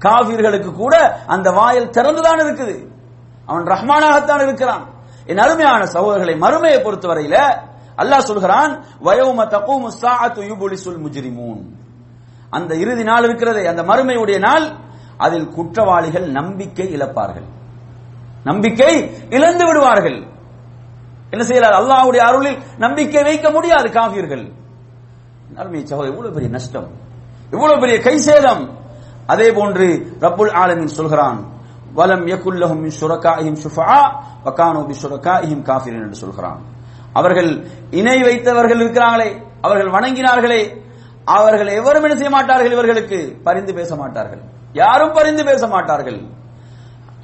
[0.00, 2.88] காவிர்களுக்கு கூட அந்த வாயில் திறந்துதான் இருக்குது.
[3.46, 4.86] அவன் ரஹ்மானாகத்தான் இருக்கிறான்.
[5.26, 7.58] என் அருமையான சகோதரர்களை மறுமையை பொறுத்தவரையில
[7.96, 11.62] அல்லாஹ் சொல்கிறான் வயோம தகூமு சாஅத்து யுபுலிசுல் முஜ்ரிமூன்.
[12.50, 14.72] அந்த இறுதி நாள் இருக்கிறதே அந்த மறுமையுடைய நாள்
[15.16, 17.46] அதில் குற்றவாளிகள் நம்பிக்கை இழப்பார்கள்.
[18.44, 20.33] நம்பிக்கை இழந்து விடுவார்கள்.
[21.30, 24.44] என்ன செய்யலாம் அல்லாஹ்வுடைய அருளில் நம்பிக்கை வைக்க முடியாது காவியர்கள்
[25.56, 26.88] அருமை சகோதரர் இவ்வளவு பெரிய நஷ்டம்.
[27.50, 28.62] இவ்வளவு பெரிய கை சேதம்
[29.26, 31.52] அதே போன்று ரப்புல் ஆலமின் சொல்கிறான்
[31.94, 34.00] வலம் யகுல்லஹும் மின் ஷுரகாஇஹிம் ஷுஃபஆ
[34.44, 36.60] வகானு பி ஷுரகாஇஹிம் காஃபிரின் என்று சொல்கிறான்.
[37.12, 37.50] அவர்கள்
[37.90, 40.62] இணை வைத்தவர்கள் இருக்கிறாங்களே அவர்கள் வணங்கினார்களே
[41.24, 43.38] அவர்கள் எவரும் என்ன செய்ய மாட்டார்கள் இவர்களுக்கு?
[43.44, 44.42] பரிந்து பேச மாட்டார்கள்.
[44.72, 46.18] யாரும் பரிந்து பேச மாட்டார்கள்.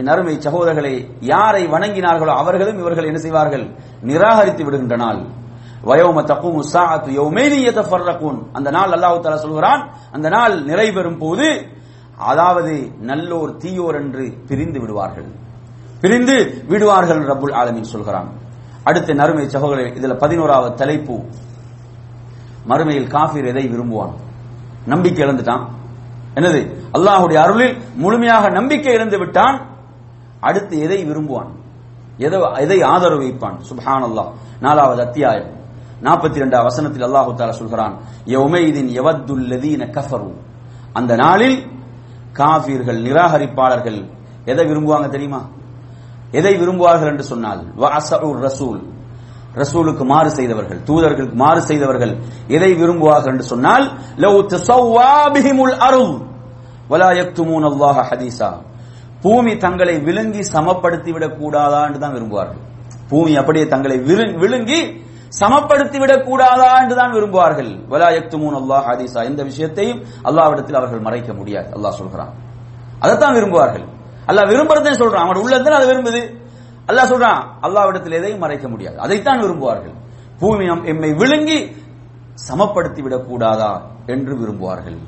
[0.01, 3.71] என் அருமை சகோதரர்களை யாரை வணங்கினார்களோ அவர்களும் இவர்கள் என்ன செய்வார்கள்?
[4.03, 5.19] நிராகரித்து விடுகின்ற நாள்.
[5.85, 8.43] வயோம தக்கும் சாத்து யௌமைனி யதஃபர்ரகூன்.
[8.53, 11.67] அந்த நாள் அல்லாஹு தாலா சொல்கிறான் அந்த நாள் நிறைவேறும் போது
[12.19, 15.25] அதாவது நல்லோர் தீயோர் என்று பிரிந்து விடுவார்கள்.
[16.01, 18.29] பிரிந்து விடுவார்கள் ரபுல் ஆலமின் சொல்கிறான்.
[18.85, 21.25] அடுத்த நறுமை சகோதரர் இதுல பதினோராவது தலைப்பு.
[22.69, 24.13] மறுமையில் காஃபிர் எதை விரும்புவான்?
[24.87, 25.69] நம்பிக்கை இழந்துட்டான்.
[26.35, 26.75] என்னது?
[26.93, 29.70] அல்லாஹ்வுடைய அருளில் முழுமையாக நம்பிக்கை இழந்து விட்டான்.
[30.41, 31.51] அடுத்து எதை விரும்புவான்?
[32.27, 33.57] எதை எதை ஆதரவு வைப்பான்?
[33.69, 34.31] சுபஹான் அல்லாஹ்
[34.67, 35.51] நாலாவது அத்தியாயம்.
[36.07, 37.95] நாற்பத்தி ரெண்டாம் வசனத்தில் அல்லாஹு தாலா சொல்கிறான்
[38.37, 40.31] எவமைதின் எவத்துல்லதீன கஃபரு.
[40.99, 41.59] அந்த நாளில்
[42.41, 44.01] காஃபீர்கள் நிராகரிப்பாளர்கள்
[44.51, 45.41] எதை விரும்புவாங்க தெரியுமா?
[46.39, 47.61] எதை விரும்புவார்கள் என்று சொன்னால்
[48.47, 48.81] ரசூல்.
[49.61, 52.13] ரசூலுக்கு மாறு செய்தவர்கள் தூதர்களுக்கு மாறு செய்தவர்கள்
[52.57, 53.87] எதை விரும்புவார்கள் என்று சொன்னால்
[54.25, 56.15] லவ் தசவ்வா பிஹிமுல் அருள்.
[56.91, 58.51] வலா யக்துமூன் அல்லாஹ ஹதீஸா.
[59.23, 62.61] பூமி தங்களை விழுங்கி சமப்படுத்தி விடக் கூடாதா என்று தான் விரும்புவார்கள்.
[63.09, 65.05] பூமி அப்படியே தங்களை விரு- விழுங்கி
[65.41, 67.87] சமப்படுத்தி விடக் கூடாதா என்று தான் விரும்புவார்கள்.
[67.91, 69.25] வலா யக்துமூன் அல்லாஹ் ஹதீஸா.
[69.25, 72.33] இந்த விஷயத்தையும் அல்லாவிடத்தில் அவர்கள் மறைக்க முடியாது அல்லாஹ் சொல்கிறான்.
[72.99, 73.85] அதைத்தான் விரும்புவார்கள்.
[74.27, 75.29] அல்லாஹ் விரும்புறதே சொல்றான்.
[75.29, 76.35] அவன் உள்ளத்துல அதை விரும்புது?
[76.87, 78.99] அல்லாஹ் சொல்றான் அல்லாவிடத்தில் எதையும் மறைக்க முடியாது.
[78.99, 79.95] அதைத்தான் விரும்புவார்கள்.
[80.39, 81.77] பூமி எம்மை விழுங்கி
[82.49, 84.99] சமப்படுத்தி விடக்கூடாதா என்று விரும்புவார்கள்.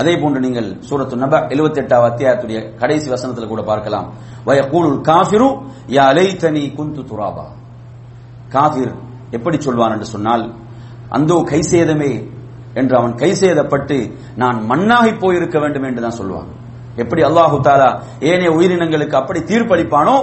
[0.00, 4.06] அதே போன்று நீங்கள் சூரத்து நப 78 அத்தியாயத்துடைய கடைசி வசனத்தில் கூட பார்க்கலாம்.
[4.46, 5.48] வயகூலுல் காஃபிரு
[5.96, 7.46] யா லைத்தனி குந்து துராபா.
[8.54, 8.92] காஃபிர்
[9.36, 10.44] எப்படி சொல்வான் என்று சொன்னால்
[11.16, 12.12] அந்தோ கைசேதமே
[12.80, 13.96] என்று அவன் கைசேதப்பட்டு
[14.42, 16.48] நான் மண்ணாகி போயிருக்க வேண்டும் என்று தான் சொல்வான்.
[17.02, 17.90] எப்படி அல்லாஹு தாலா
[18.30, 20.16] ஏனைய உயிரினங்களுக்கு அப்படி தீர்ப்பளிப்பானோ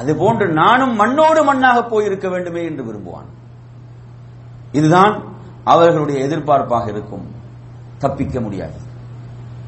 [0.00, 3.28] அது போன்று நானும் மண்ணோடு மண்ணாக போயிருக்க வேண்டுமே என்று விரும்புவான்.
[4.78, 5.14] இதுதான்
[5.72, 7.24] அவர்களுடைய எதிர்பார்ப்பாக இருக்கும்.
[8.04, 8.78] தப்பிக்க முடியாது.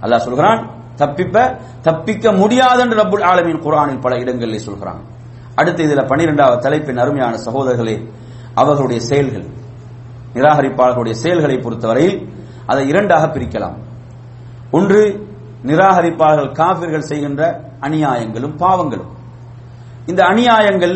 [0.02, 0.60] அல்லாஹ் சொல்கிறான்
[0.96, 1.36] தப்பிப்ப
[1.82, 5.00] தப்பிக்க முடியாது என்று ரபுல் ஆலமின் குரானில் பல இடங்களில் சொல்கிறான்.
[5.54, 7.96] அடுத்து இதுல பனிரெண்டாவது தலைப்பின் அருமையான சகோதரர்களே
[8.54, 9.46] அவர்களுடைய செயல்கள்.
[10.34, 12.16] நிராகரிப்பாளர்களுடைய செயல்களை பொறுத்தவரையில்
[12.66, 13.76] அதை இரண்டாக பிரிக்கலாம்.
[14.70, 15.00] ஒன்று
[15.64, 17.42] நிராகரிப்பாளர்கள் காவிர்கள் செய்கின்ற
[17.80, 19.10] அநியாயங்களும் பாவங்களும்.
[20.06, 20.94] இந்த அநியாயங்கள்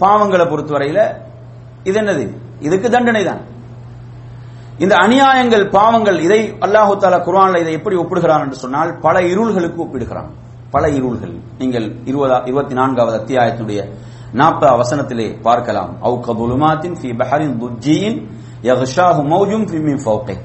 [0.00, 1.00] பாவங்களை பொறுத்தவரையில
[1.84, 2.24] இது என்னது?
[2.60, 3.42] இதுக்கு தண்டனை தான்
[4.84, 10.30] இந்த அநியாயங்கள் பாவங்கள் இதை அல்லாஹு தாலா குர்ஆன்ல இதை எப்படி ஒப்பிடுகிறான் என்று சொன்னால் பல இருள்களுக்கு ஒப்பிடுகிறான்.
[10.74, 11.34] பல இருள்கள்.
[11.60, 13.80] நீங்கள் இருபதா இருபத்தி நான்காவது அத்தியாயத்தினுடைய
[14.40, 15.92] நாற்பது வசனத்திலே பார்க்கலாம்.
[16.06, 18.18] அவு கபுலுமாத்தின் ஃபி பஹரின் துஜியின்
[18.68, 20.42] யக்ஷாஹு மௌஜும் ஃபி மின் ஃபௌகிஹ்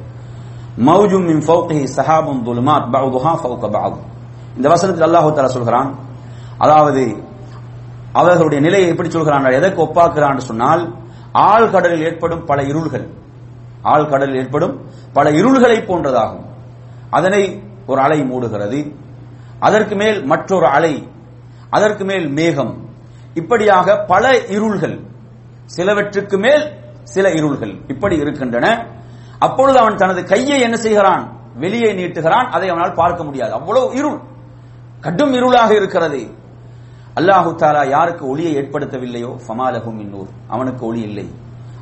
[0.88, 4.00] மௌஜும் மின் ஃபௌகிஹி சஹாபும் துலுமாத் பஅதுஹா ஃபௌக பஅத்.
[4.58, 5.90] இந்த வசனத்தில் அல்லாஹ் தஆலா சொல்கிறான்
[6.64, 7.04] அதாவது
[8.20, 10.84] அவர்களுடைய நிலையை எப்படி சொல்கிறான் எதற்கு ஒப்பாக்குறான் சொன்னால்
[11.52, 13.06] ஆழ்கடலில் ஏற்படும் பல இருள்கள்.
[13.86, 16.46] ஆழ்கடல் ஏற்படும் பல இருள்களை போன்றதாகும்.
[17.10, 18.96] அதனை ஒரு அலை மூடுகிறது.
[19.60, 21.08] அதற்கு மேல் மற்றொரு அலை
[21.70, 22.90] அதற்கு மேல் மேகம்.
[23.34, 25.00] இப்படியாக பல இருள்கள்
[25.78, 26.66] சிலவற்றுக்கு மேல்
[27.04, 28.88] சில இருள்கள் இப்படி இருக்கின்றன.
[29.40, 31.24] அப்பொழுது அவன் தனது கையை என்ன செய்கிறான்?
[31.56, 32.50] வெளியே நீட்டுகிறான்.
[32.50, 33.54] அதை அவனால் பார்க்க முடியாது.
[33.54, 34.20] அவ்வளவு இருள்
[35.00, 36.44] கடும் இருளாக இருக்கிறது.
[37.16, 39.38] அல்லாஹு தாலா யாருக்கு ஒளியை ஏற்படுத்தவில்லையோ?
[39.48, 41.30] ஃபமாலகும் இன்னூர் அவனுக்கு ஒளி இல்லை.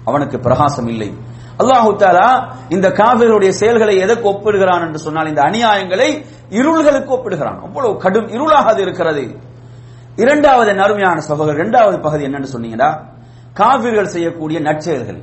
[0.06, 1.14] அவனுக்கு பிரகாசம் இல்லை.
[1.62, 2.30] அல்லாஹு தாலா
[2.76, 6.10] இந்த காவிரியுடைய செயல்களை எதற்கு ஒப்பிடுகிறான் என்று சொன்னால் இந்த அநியாயங்களை
[6.60, 7.60] இருள்களுக்கு ஒப்பிடுகிறான்.
[7.66, 9.24] அவ்வளவு கடும் இருளாக அது இருக்கிறது.
[10.24, 12.89] இரண்டாவது நறுமையான சபகர் இரண்டாவது பகுதி என்னன்னு சொன்னீங்கன்னா
[13.60, 15.22] காவிர்கள் செய்யக்கூடிய நற்செயல்கள்.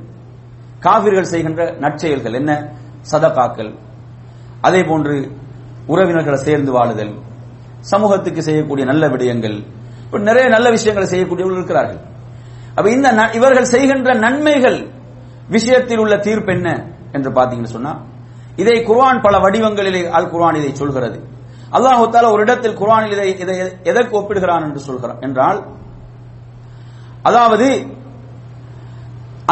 [0.85, 2.51] காவிர்கள் செய்கின்ற நற்செயல்கள் என்ன?
[3.11, 3.71] சதகாக்கள்
[4.67, 5.15] அதே போன்று
[5.93, 7.13] உறவினர்களை சேர்ந்து வாழுதல்.
[7.91, 9.57] சமூகத்துக்கு செய்யக்கூடிய நல்ல விடயங்கள்.
[10.29, 12.01] நிறைய நல்ல விஷயங்களை செய்யக்கூடியவர்கள் இருக்கிறார்கள்.
[12.75, 13.07] அப்ப இந்த
[13.39, 14.79] இவர்கள் செய்கின்ற நன்மைகள்
[15.55, 16.69] விஷயத்தில் உள்ள தீர்ப்பு என்ன
[17.15, 17.93] என்று பாத்தீங்கன்னு சொன்னா
[18.61, 21.17] இதை குர்ஆன் பல வடிவங்களிலே அல் குர்ஆன் இதை சொல்கிறது.
[21.77, 23.55] அல்லாஹு தால ஒரு இடத்தில் குர்ஆனில் இதை இதை
[23.91, 25.59] எதற்கு ஒப்பிடுகிறான் என்று சொல்கிறான் என்றால்
[27.29, 27.67] அதாவது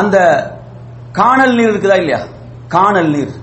[0.01, 0.17] அந்த
[1.19, 2.19] காணல் நீர் இருக்குதா இல்லையா?
[2.75, 3.33] காணல் நீர்.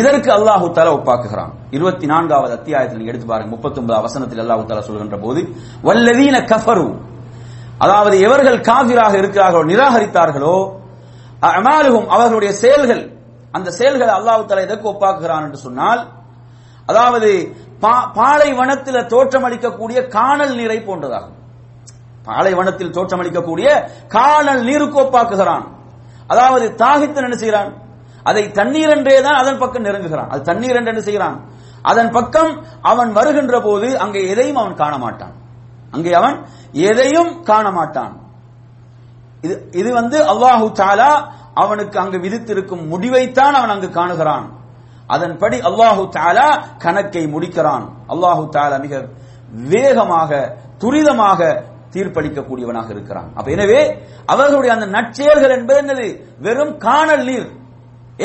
[0.00, 1.52] இதற்கு அல்லாஹு தால ஒப்பாக்குகிறான்.
[1.76, 5.40] இருபத்தி நான்காவது அத்தியாயத்தில் எடுத்து பாருங்க முப்பத்தி ஒன்பது வசனத்தில் அல்லாஹு தால சொல்கின்ற போது
[5.88, 6.86] வல்லவீன கஃபரு
[7.84, 10.56] அதாவது எவர்கள் காவிராக இருக்கிறார்களோ நிராகரித்தார்களோ
[11.40, 13.18] அமாலுகும் அவர்களுடைய செயல்கள்.
[13.50, 16.08] அந்த செயல்களை அல்லாஹு தலா எதற்கு ஒப்பாக்குகிறான் என்று சொன்னால்
[16.86, 21.34] அதாவது பா- பாலைவனத்தில் தோற்றமளிக்கக்கூடிய காணல் நீரை போன்றதாகும்.
[22.24, 25.64] பாலைவனத்தில் தோற்றமளிக்கக்கூடிய காணல் நீருக்கு ஒப்பாக்குகிறான்.
[26.26, 27.74] அதாவது தாகித்து என்ன செய்கிறான்?
[28.22, 30.28] அதை தண்ணீர் என்றே தான் அதன் பக்கம் நெருங்குகிறான்.
[30.28, 31.44] அது தண்ணீர் என்று என்ன செய்கிறான்?
[31.82, 35.32] அதன் பக்கம் அவன் வருகின்ற போது அங்கே எதையும் அவன் காண மாட்டான்
[35.90, 38.25] அங்கே அவன் எதையும் காண மாட்டான்
[39.44, 41.10] இது இது வந்து அல்லாஹு தாலா
[41.54, 44.46] அவனுக்கு அங்கு விதித்திருக்கும் முடிவைத்தான் அவன் அங்கு காணுகிறான்.
[45.06, 47.84] அதன்படி அல்லாஹு தாலா கணக்கை முடிக்கிறான்.
[48.12, 48.94] அல்லாஹு தாலா மிக
[49.72, 50.30] வேகமாக
[50.82, 51.40] துரிதமாக
[51.94, 53.28] தீர்ப்பளிக்கக்கூடியவனாக இருக்கிறான்.
[53.34, 53.80] அப்ப எனவே
[54.26, 56.06] அவர்களுடைய அந்த நற்செயல்கள் என்பது என்னது?
[56.38, 57.48] வெறும் காணல் நீர்.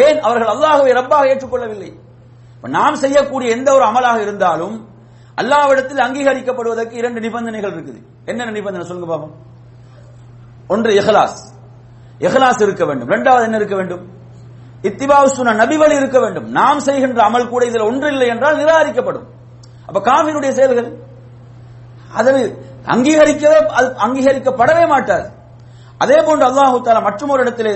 [0.05, 0.19] ஏன்?
[0.19, 1.91] அவர்கள் அல்லாஹுவை ரப்பாக ஏற்றுக்கொள்ளவில்லை.
[2.77, 4.75] நாம் செய்யக்கூடிய எந்த ஒரு அமலாக இருந்தாலும்
[5.37, 7.99] அல்லாவிடத்தில் அங்கீகரிக்கப்படுவதற்கு இரண்டு நிபந்தனைகள் இருக்குது.
[8.25, 8.85] என்னென்ன நிபந்தனை?
[8.85, 9.33] சொல்லுங்க பாப்போம்.
[10.71, 11.39] ஒன்று இஹ்லாஸ்.
[12.19, 13.07] இஹ்லாஸ் இருக்க வேண்டும்.
[13.07, 14.03] இரண்டாவது என்ன இருக்க வேண்டும்?
[14.87, 16.47] இத்திபாவு சுன நபி வழி இருக்க வேண்டும்.
[16.49, 19.27] நாம் செய்கின்ற அமல் கூட இதில் ஒன்று இல்லை என்றால் நிராகரிக்கப்படும்.
[19.87, 20.89] அப்ப காவினுடைய செயல்கள்?
[22.13, 22.41] அதனை
[22.85, 25.27] அங்கீகரிக்கவே அது அங்கீகரிக்கப்படவே மாட்டாது.
[25.97, 27.73] அதே போன்று அல்லாஹு தாலா மற்றொரு இடத்திலே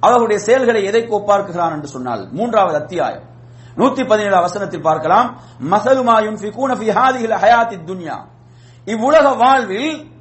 [0.00, 3.26] அவர்களுடைய செயல்களை எதை கோப்பார்க்குகிறான் என்று சொன்னால் மூன்றாவது அத்தியாயம்.
[3.76, 5.28] நூத்தி பதினேழு வசனத்தில் பார்க்கலாம்.
[5.70, 6.38] மசலுமாயும்
[7.42, 8.16] ஹயாத்தி துன்யா.
[8.84, 10.11] இவ்வுலக வாழ்வில்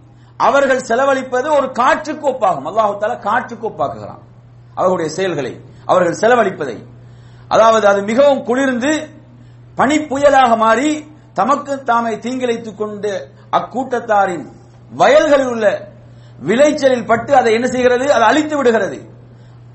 [0.47, 2.67] அவர்கள் செலவழிப்பது ஒரு காற்றுக்கு ஒப்பாகும்.
[2.69, 4.23] அல்லாஹு தால காற்றுக்கு ஒப்பாக்குகிறான்.
[4.75, 5.53] அவர்களுடைய செயல்களை
[5.85, 6.77] அவர்கள் செலவழிப்பதை.
[7.47, 8.91] அதாவது அது மிகவும் குளிர்ந்து
[9.75, 10.89] பனி புயலாக மாறி
[11.33, 13.11] தமக்கு தாமே தீங்கிழைத்துக் கொண்டு
[13.51, 14.45] அக்கூட்டத்தாரின்
[14.95, 15.65] வயல்களில் உள்ள
[16.39, 18.05] விளைச்சலில் பட்டு அதை என்ன செய்கிறது?
[18.13, 18.99] அதை அழித்து விடுகிறது.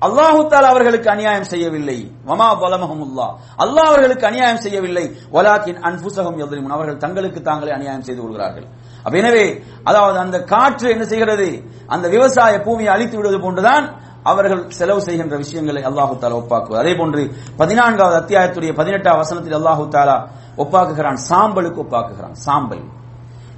[0.01, 1.97] அல்லாஹு தாலா அவர்களுக்கு அநியாயம் செய்யவில்லை.
[2.25, 5.05] வமா பலமஹமுல்லா அல்லாஹ் அவர்களுக்கு அநியாயம் செய்யவில்லை.
[5.31, 8.67] வலாக்கின் அன்புசகம் எதிரும் அவர்கள் தங்களுக்கு தாங்களே அநியாயம் செய்து கொள்கிறார்கள்.
[9.03, 11.69] அப்ப எனவே அதாவது அந்த காற்று என்ன செய்கிறது?
[11.87, 13.85] அந்த விவசாய பூமியை அழித்து விடுவது போன்றுதான்
[14.23, 20.27] அவர்கள் செலவு செய்கின்ற விஷயங்களை அல்லாஹு தாலா ஒப்பாக்குவது அதே போன்று பதினான்காவது அத்தியாயத்துடைய பதினெட்டாம் வசனத்தில் அல்லாஹு தாலா
[20.57, 21.17] ஒப்பாக்குகிறான்.
[21.29, 22.31] சாம்பலுக்கு ஒப்பாக்குகிறான்.
[22.31, 22.83] சாம்பல்.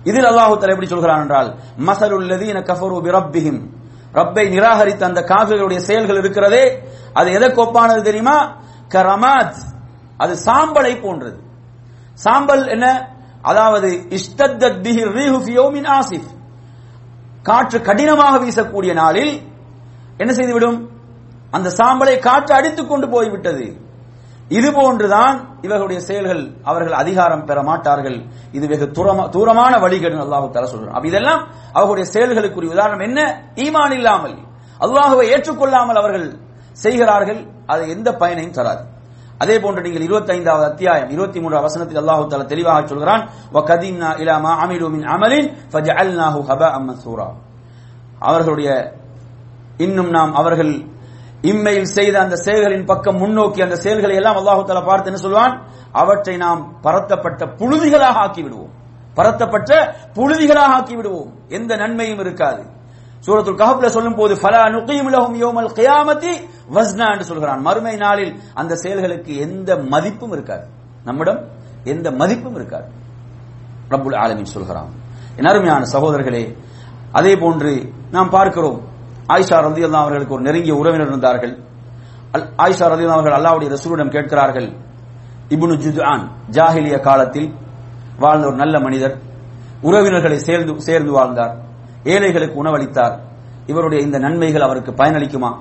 [0.04, 3.62] இதில் அல்லாஹு தாலா எப்படி சொல்கிறான் என்றால் மசலுல்லதீன கஃபரு பிரப்பிஹிம்.
[4.14, 6.84] ரப்பை நிராகரித்த அந்த காவிர்களுடைய செயல்கள் இருக்கிறதே
[7.14, 8.58] அது எதற்கு ஒப்பானது தெரியுமா?
[8.90, 9.58] கரமாத்.
[10.18, 11.44] அது சாம்பலை போன்றது.
[12.14, 13.18] சாம்பல் என்ன?
[13.42, 16.30] அதாவது இஷ்டத்தத் பிஹி ரீஹு ஃபி யௌமின் ஆசிஃப்.
[17.44, 19.42] காற்று கடினமாக வீசக்கூடிய நாளில்
[20.18, 20.90] என்ன செய்துவிடும்?
[21.52, 23.88] அந்த சாம்பலை காற்று அடித்துக் கொண்டு போய்விட்டது.
[24.48, 28.26] இது போன்றுதான் இவர்களுடைய செயல்கள் அவர்கள் அதிகாரம் பெற மாட்டார்கள்.
[28.52, 28.92] இது வெகு
[29.30, 30.90] தூரமான வழிகள் அல்லாஹு தர சொல்றான்.
[30.90, 33.44] அப்ப இதெல்லாம் அவர்களுடைய செயல்களுக்குரிய உதாரணம் என்ன?
[33.56, 34.38] ஈமான் இல்லாமல்
[34.80, 36.40] அல்லாஹுவை ஏற்றுக்கொள்ளாமல் அவர்கள்
[36.72, 37.48] செய்கிறார்கள்.
[37.66, 38.84] அது எந்த பயனையும் தராது.
[39.44, 43.22] அதே போன்று நீங்கள் 25வது அத்தியாயம் 23 வசனத்தில் அல்லாஹு தால தெளிவாக சொல்கிறான்
[43.56, 47.28] வகதிம்னா இலா அமிலு மின் அமலின் ஃபஜஅல்னாஹு ஹபா மன்சூரா.
[48.30, 48.70] அவர்களுடைய
[49.86, 50.74] இன்னும் நாம் அவர்கள்
[51.52, 55.54] இம்மையில் செய்த அந்த செயல்களின் பக்கம் முன்னோக்கி அந்த செயல்களை எல்லாம் அல்லாஹு தஆலா பார்த்து என்ன சொல்வான்?
[56.02, 58.74] அவற்றை நாம் பரத்தப்பட்ட புழுதிகளாக ஆக்கி விடுவோம்
[59.18, 59.72] பரத்தப்பட்ட
[60.18, 62.62] புழுதிகளாக ஆக்கி விடுவோம் எந்த நன்மையும் இருக்காது.
[63.26, 67.62] சூரத்துல் கஹப்ல சொல்லும் போது ஃபலா நுகீம் லஹும் யௌமல் கியாமத்தி வஸ்னா என்று சொல்கிறான்.
[67.62, 70.68] மறுமை நாளில் அந்த செயல்களுக்கு எந்த மதிப்பும் இருக்காது.
[71.04, 71.48] நம்மிடம்
[71.84, 72.86] எந்த மதிப்பும் இருக்காது.
[73.90, 74.90] ரப்புல் ஆலமின் சொல்கிறான்.
[75.36, 76.58] என் அருமையான சகோதரர்களே
[77.12, 78.82] அதே போன்று நாம் பார்க்கிறோம்
[79.28, 81.58] ஆயிஷா அல்லா அவர்களுக்கு ஒரு நெருங்கிய உறவினர் இருந்தார்கள்.
[82.32, 84.68] அல்- ஆயிஷா ரலியல்லாஹு அவர்கள் அல்லாவுடைய ரசூலிடம் கேட்கிறார்கள்
[85.50, 87.54] இபுனு ஜுத்ஆன் ஜாஹிலிய காலத்தில்
[88.18, 89.20] வாழ்ந்த ஒரு நல்ல மனிதர்
[89.82, 91.68] உறவினர்களை சேர்ந்து சேர்ந்து வாழ்ந்தார்.
[92.04, 93.20] ஏழைகளுக்கு உணவளித்தார்.
[93.66, 95.56] இவருடைய இந்த நன்மைகள் அவருக்கு பயனளிக்குமா?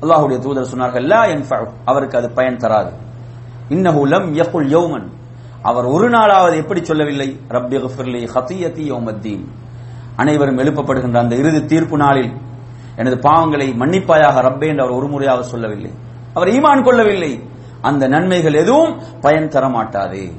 [0.00, 1.26] அல்லாஹுடைய தூதர் சொன்னார்கள் லா
[1.84, 2.90] அவருக்கு அது பயன் தராது.
[3.68, 5.06] இன்னஹு லம் யகுல் யௌமன்.
[5.62, 7.40] அவர் ஒரு நாளாவது எப்படி சொல்லவில்லை?
[7.48, 9.44] ரப்பி கஃபிர்லி ஹத்தியத்தி யௌமத்தீன்.
[10.16, 12.32] அனைவரும் எழுப்பப்படுகின்ற அந்த இறுதி தீர்ப்பு நாளில்
[12.96, 15.90] எனது பாவங்களை மன்னிப்பாயாக ரப்பே என்று அவர் ஒரு முறையாக சொல்லவில்லை.
[16.34, 17.42] அவர் ஈமான் கொள்ளவில்லை.
[17.80, 20.32] அந்த நன்மைகள் எதுவும் பயன் தர மாட்டாது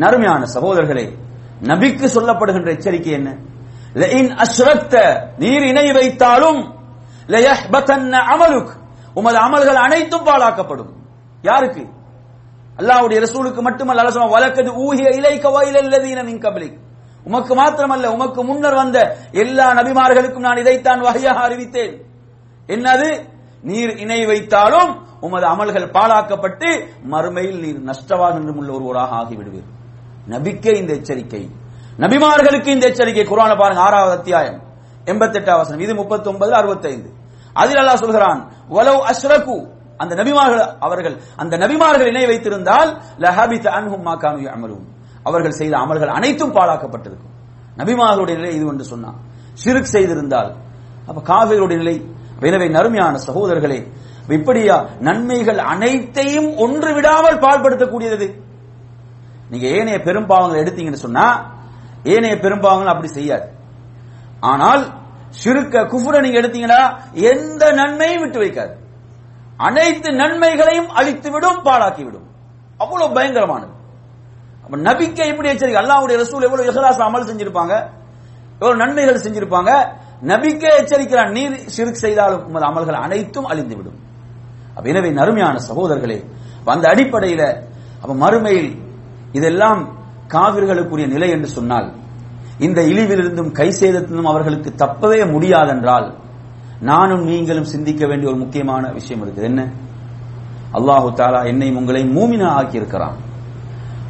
[0.00, 1.18] அருமையான சகோதரர்களே
[1.62, 3.36] நபிக்கு சொல்லப்படுகின்ற எச்சரிக்கை என்ன?
[3.98, 4.94] லஇன் அஸ்ரத்த
[5.38, 6.60] நீர் இணை வைத்தாலும்
[7.26, 8.70] லயஹ்பதன்ன அமலுக்
[9.14, 10.92] உமது அமல்கள் அனைத்தும் பாழாக்கப்படும்.
[11.42, 11.86] யாருக்கு?
[12.76, 16.76] அல்லாஹ்வுடைய ரசூலுக்கு மட்டுமல்ல அல்லாஹ் சொன்ன வலக்கது ஊஹிய இலைக்க வயலல்லதீன மின் கப்லிக்.
[17.24, 21.94] உமக்கு மாத்திரமல்ல உமக்கு முன்னர் வந்த எல்லா நபிமார்களுக்கும் நான் இதைத்தான் வகையாக அறிவித்தேன்.
[22.66, 23.36] என்னது?
[23.62, 29.68] நீர் இணை வைத்தாலும் உமது அமல்கள் பாழாக்கப்பட்டு மறுமையில் நீர் நஷ்டவாதம் உள்ள ஒருவராக ஆகிவிடுவீர்.
[30.28, 31.48] நபிக்கே இந்த எச்சரிக்கை.
[31.98, 33.24] நபிமார்களுக்கு இந்த எச்சரிக்கை.
[33.24, 34.62] குரான பாருங்க ஆறாவது அத்தியாயம்
[35.04, 35.80] எண்பத்தெட்டாம் வசனம்.
[35.80, 37.10] இது முப்பத்தி ஒன்பது அறுபத்தைந்து.
[37.52, 39.56] அதில் அல்லாஹ் சொல்கிறான் வலவ் அஸ்ரகு
[39.96, 44.84] அந்த நபிமார்கள் அவர்கள் அந்த நபிமார்கள் இணை வைத்திருந்தால் லஹபித் அன்ஹும் மா அமலும்
[45.22, 47.34] அவர்கள் செய்த அமல்கள் அனைத்தும் பாழாக்கப்பட்டிருக்கும்.
[47.76, 49.18] நபிமார்களுடைய நிலை இது என்று சொன்னான்.
[49.52, 50.54] சிறுக் செய்திருந்தால்
[51.06, 51.96] அப்ப காவிரியுடைய நிலை.
[52.40, 53.92] எனவே நறுமையான சகோதரர்களே
[54.28, 58.40] இப்படியா நன்மைகள் அனைத்தையும் ஒன்று விடாமல் பாழ்படுத்தக்கூடியது.
[59.50, 61.56] நீங்க ஏனைய பெரும்பாவங்களை எடுத்தீங்கன்னு சொன்னா
[62.04, 63.46] ஏனைய பெரும்பாவங்கள் அப்படி செய்யாது.
[64.40, 64.82] ஆனால்
[65.44, 68.74] ஷிருக்க குஃபுர நீங்க எடுத்தீங்கன்னா எந்த நன்மையும் விட்டு வைக்காது.
[69.56, 72.26] அனைத்து நன்மைகளையும் அழித்துவிடும் பாழாக்கிவிடும்.
[72.78, 73.72] அவ்வளவு பயங்கரமானது.
[74.64, 75.82] அப்ப நபிக்கை எப்படி எச்சரிக்கை?
[75.82, 77.90] அல்லாவுடைய ரசூல் எவ்வளவு இஹ்லாஸ் அமல் செஞ்சிருப்பாங்க?
[78.60, 79.70] எவ்வளவு நன்மைகள் செஞ்சிருப்பாங்க?
[80.22, 83.98] நபிக்கை எச்சரிக்கிறான் நீர் ஷிர்க் செய்தாலும் உமது அமல்கள் அனைத்தும் அழிந்துவிடும்.
[84.76, 86.30] அப்ப எனவே நறுமையான சகோதரர்களே
[86.64, 87.62] அந்த அடிப்படையில
[88.02, 88.82] அப்ப மறுமையில்
[89.32, 89.97] இதெல்லாம்
[90.28, 91.92] காவிர்களுக்குரிய நிலை என்று சொன்னால்
[92.58, 96.14] இந்த இழிவிலிருந்தும் கை சேதத்திலும் அவர்களுக்கு தப்பவே முடியாதென்றால்
[96.80, 99.42] நானும் நீங்களும் சிந்திக்க வேண்டிய ஒரு முக்கியமான விஷயம் இருக்குது.
[99.42, 99.68] என்ன?
[100.72, 103.16] அல்லாஹு தாலா என்னை உங்களை மூமினா ஆக்கியிருக்கிறான்.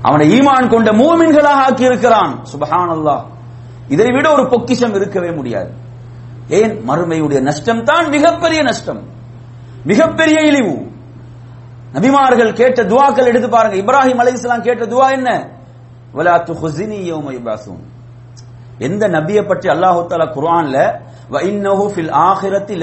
[0.03, 2.39] அவனை ஈமான் கொண்ட மூமின்களாக ஆக்கியிருக்கிறான்.
[2.53, 3.23] சுபஹான் அல்லாஹ்
[3.89, 5.71] இதை விட ஒரு பொக்கிஷம் இருக்கவே முடியாது.
[6.49, 6.89] ஏன்?
[6.89, 9.03] மறுமையுடைய நஷ்டம் தான் மிகப்பெரிய நஷ்டம்.
[9.85, 10.91] மிகப்பெரிய இழிவு.
[11.93, 13.77] நபிமார்கள் கேட்ட துவாக்கள் எடுத்து பாருங்க.
[13.77, 15.58] இப்ராஹிம் அலைஹிஸ்ஸலாம் கேட்ட துவா என்ன?
[16.15, 17.83] வலா துஹுசினி யௌம யுபாசூன்
[18.81, 20.77] எந்த நபியை பற்றி அல்லாஹு தாலா குர்ஆன்ல
[21.31, 22.75] வ இன்னஹு ஃபில் ஆஹிரத்தி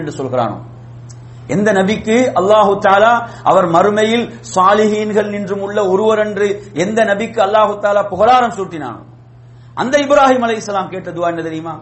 [0.00, 0.56] என்று சொல்கிறானோ?
[1.48, 3.12] எந்த நபிக்கு அல்லாஹு தாலா
[3.44, 4.24] அவர் மறுமையில்
[4.54, 9.00] சாலிஹீன்கள் நின்றும் உள்ள ஒருவர் என்று எந்த நபிக்கு அல்லாஹு தாலா புகழாரம் சூட்டினானோ?
[9.76, 11.74] அந்த இப்ராஹிம் அலை இஸ்லாம் கேட்ட துவா என்ன தெரியுமா?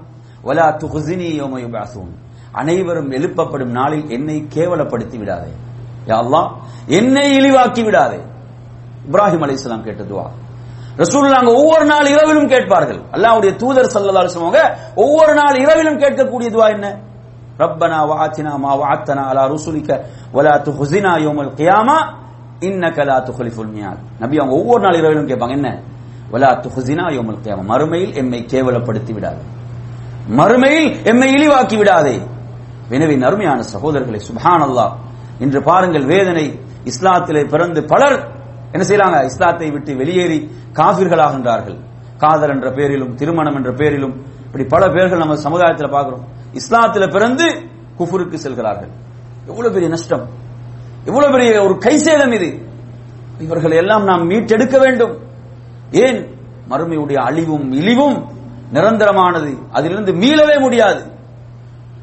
[0.44, 2.12] வலா துஹுசினி யௌம யுபாசூன்
[2.54, 5.52] அனைவரும் எழுப்பப்படும் நாளில் என்னை கேவலப்படுத்தி விடாதே.
[6.06, 6.48] யா அல்லாஹ்
[6.98, 8.20] என்னை இழிவாக்கி விடாதே.
[9.08, 10.26] இப்ராஹிம் அலை இஸ்லாம் கேட்ட துவா.
[10.98, 13.00] ரசூலுல்லாஹ் ஒவ்வொரு நாள் இரவிலும் கேட்பார்கள்.
[13.12, 16.98] அல்லாவுடைய தூதர் சல்லதால் சொல்லுவாங்க ஒவ்வொரு நாள் இரவிலும் கேட்கக்கூடிய துவா என்ன?
[17.58, 20.00] ரப்பனா வாத்தினா மா வாத்தனா அலா ருசுலிக்க
[20.32, 21.98] வலா துஹ்ஸினா யோமல் கியாமா
[22.60, 23.98] இன்னக லா துக்லிஃபுல் மியாத்.
[24.18, 25.50] நபி அவங்க ஒவ்வொரு நாள் இரவிலும் கேட்பாங்க.
[25.50, 25.82] என்ன?
[26.30, 27.64] வலா துஹ்ஸினா யோமல் கியாமா.
[27.64, 29.42] மறுமையில் எம்மை கேவலப்படுத்தி விடாது.
[30.28, 32.26] மறுமையில் எம்மை இழிவாக்கி விடாதே.
[32.88, 34.92] எனவே நறுமையான சகோதரர்களை சுப்ஹானல்லாஹ்.
[35.38, 38.33] இன்று பாருங்கள் வேதனை இஸ்லாத்திலே பிறந்து பலர்
[38.74, 39.24] என்ன செய்யறாங்க?
[39.24, 41.78] இஸ்லாத்தை விட்டு வெளியேறி காபிர்களாகின்றார்கள்.
[42.18, 46.28] காதல் என்ற பேரிலும் திருமணம் என்ற பேரிலும் இப்படி பல பேர்கள் நம்ம சமுதாயத்தில் பார்க்கிறோம்.
[46.52, 47.62] இஸ்லாத்தில் பிறந்து
[47.98, 48.88] குஃபுருக்கு செல்கிறார்கள்.
[49.46, 50.28] எவ்வளவு பெரிய நஷ்டம்.
[51.04, 52.66] எவ்வளவு பெரிய ஒரு கைசேதம் இது.
[53.38, 55.18] இவர்கள் எல்லாம் நாம் மீட்டெடுக்க வேண்டும்.
[55.90, 56.34] ஏன்?
[56.68, 58.26] மறுமையுடைய அழிவும் இழிவும்
[58.72, 59.58] நிரந்தரமானது.
[59.72, 61.04] அதிலிருந்து மீளவே முடியாது.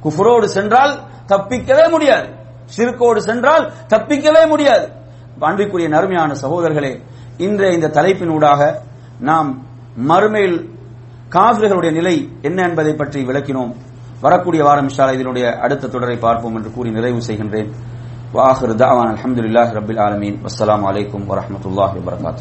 [0.03, 2.29] குஃபுரோடு சென்றால் தப்பிக்கவே முடியாது.
[2.77, 4.99] சிறுக்கோடு சென்றால் தப்பிக்கவே முடியாது.
[5.41, 7.01] அன்பிற்குரிய நறுமையான சகோதரர்களே
[7.37, 8.73] இன்றைய இந்த தலைப்பினூடாக
[9.19, 9.65] நாம்
[10.07, 10.69] மறுமையில்
[11.29, 13.75] காவிர்களுடைய நிலை என்ன என்பதை பற்றி விளக்கினோம்.
[14.21, 17.71] வரக்கூடிய வாரம் இன்ஷால்லா இதனுடைய அடுத்த தொடரை பார்ப்போம் என்று கூறி நிறைவு செய்கின்றேன்.
[18.33, 20.37] வாஹர் தாவான் அலமதுல்லாஹ் ரபில் ஆலமீன்.
[20.43, 22.39] வஸ்ஸலாமு அலைக்கும் வரமத்துல்லாஹி வரகாத்து